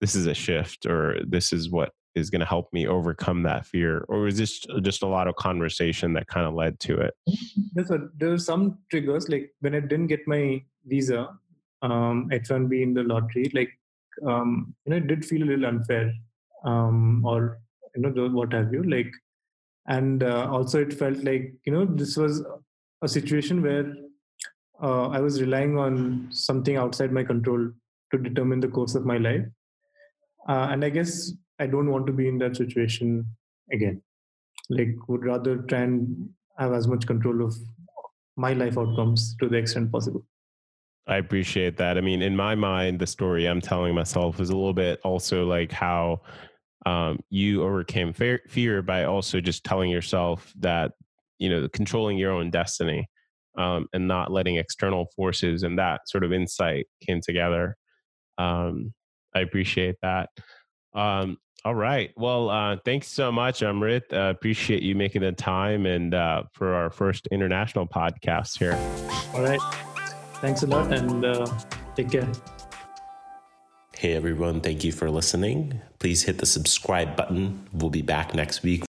this 0.00 0.14
is 0.14 0.26
a 0.26 0.34
shift 0.34 0.86
or 0.86 1.16
this 1.26 1.52
is 1.52 1.70
what 1.70 1.92
is 2.14 2.28
going 2.28 2.40
to 2.40 2.46
help 2.46 2.70
me 2.72 2.86
overcome 2.86 3.42
that 3.42 3.64
fear 3.64 4.04
or 4.08 4.20
was 4.20 4.36
this 4.36 4.60
just 4.82 5.02
a 5.02 5.06
lot 5.06 5.28
of 5.28 5.36
conversation 5.36 6.12
that 6.12 6.26
kind 6.26 6.46
of 6.46 6.52
led 6.52 6.78
to 6.78 6.98
it? 6.98 7.14
There's 7.72 7.90
a, 7.90 8.08
there 8.18 8.36
some 8.36 8.78
triggers 8.90 9.28
like 9.28 9.50
when 9.60 9.74
i 9.74 9.80
didn't 9.80 10.08
get 10.08 10.20
my 10.26 10.62
visa 10.86 11.30
um 11.80 12.28
h1b 12.30 12.82
in 12.82 12.92
the 12.92 13.02
lottery 13.02 13.50
like 13.54 13.70
um, 14.26 14.74
you 14.84 14.90
know 14.90 14.96
it 14.96 15.06
did 15.06 15.24
feel 15.24 15.42
a 15.42 15.48
little 15.48 15.66
unfair 15.66 16.12
um, 16.64 17.24
or 17.24 17.58
you 17.94 18.02
know 18.02 18.28
what 18.28 18.52
have 18.52 18.72
you 18.72 18.82
like 18.82 19.12
and 19.86 20.22
uh, 20.22 20.48
also 20.50 20.80
it 20.80 20.92
felt 20.92 21.18
like 21.24 21.54
you 21.64 21.72
know 21.72 21.84
this 21.84 22.16
was 22.16 22.44
a 23.02 23.08
situation 23.08 23.62
where 23.62 23.92
uh, 24.82 25.08
I 25.08 25.20
was 25.20 25.40
relying 25.40 25.78
on 25.78 26.28
something 26.30 26.76
outside 26.76 27.12
my 27.12 27.24
control 27.24 27.70
to 28.12 28.18
determine 28.18 28.60
the 28.60 28.68
course 28.68 28.94
of 28.94 29.04
my 29.04 29.18
life. 29.18 29.44
Uh, 30.48 30.68
and 30.70 30.84
I 30.84 30.90
guess 30.90 31.32
I 31.58 31.66
don't 31.66 31.90
want 31.90 32.06
to 32.08 32.12
be 32.12 32.28
in 32.28 32.38
that 32.38 32.56
situation 32.56 33.26
again. 33.72 34.02
Like, 34.68 34.96
would 35.08 35.24
rather 35.24 35.58
try 35.58 35.80
and 35.80 36.30
have 36.58 36.72
as 36.72 36.88
much 36.88 37.06
control 37.06 37.44
of 37.44 37.54
my 38.36 38.52
life 38.52 38.78
outcomes 38.78 39.36
to 39.40 39.48
the 39.48 39.56
extent 39.56 39.92
possible. 39.92 40.26
I 41.06 41.16
appreciate 41.16 41.76
that. 41.78 41.98
I 41.98 42.00
mean, 42.00 42.22
in 42.22 42.36
my 42.36 42.54
mind, 42.54 42.98
the 42.98 43.06
story 43.06 43.46
I'm 43.46 43.60
telling 43.60 43.94
myself 43.94 44.40
is 44.40 44.50
a 44.50 44.56
little 44.56 44.72
bit 44.72 45.00
also 45.02 45.44
like 45.46 45.72
how 45.72 46.22
um, 46.86 47.20
you 47.30 47.62
overcame 47.62 48.12
fear, 48.12 48.82
by 48.82 49.04
also 49.04 49.40
just 49.40 49.64
telling 49.64 49.90
yourself 49.90 50.52
that 50.58 50.92
you 51.38 51.48
know 51.48 51.68
controlling 51.68 52.18
your 52.18 52.32
own 52.32 52.50
destiny 52.50 53.08
um, 53.56 53.86
and 53.92 54.08
not 54.08 54.32
letting 54.32 54.56
external 54.56 55.06
forces 55.14 55.62
and 55.62 55.78
that 55.78 56.08
sort 56.08 56.24
of 56.24 56.32
insight 56.32 56.86
came 57.00 57.20
together. 57.20 57.76
Um, 58.38 58.94
I 59.34 59.40
appreciate 59.40 59.96
that. 60.02 60.30
Um, 60.94 61.38
all 61.64 61.74
right. 61.74 62.10
Well, 62.16 62.50
uh, 62.50 62.76
thanks 62.84 63.06
so 63.06 63.30
much, 63.30 63.60
Amrit. 63.60 64.12
Uh, 64.12 64.30
appreciate 64.30 64.82
you 64.82 64.96
making 64.96 65.22
the 65.22 65.32
time 65.32 65.86
and 65.86 66.12
uh, 66.12 66.42
for 66.52 66.74
our 66.74 66.90
first 66.90 67.28
international 67.28 67.86
podcast 67.86 68.58
here. 68.58 68.74
All 69.34 69.42
right. 69.42 69.60
Thanks 70.40 70.64
a 70.64 70.66
lot 70.66 70.92
and 70.92 71.24
uh, 71.24 71.46
take 71.94 72.10
care. 72.10 72.28
Hey 74.02 74.14
everyone, 74.14 74.60
thank 74.60 74.82
you 74.82 74.90
for 74.90 75.08
listening. 75.08 75.80
Please 76.00 76.24
hit 76.24 76.38
the 76.38 76.44
subscribe 76.44 77.14
button. 77.14 77.68
We'll 77.72 77.88
be 77.88 78.02
back 78.02 78.34
next 78.34 78.64
week 78.64 78.82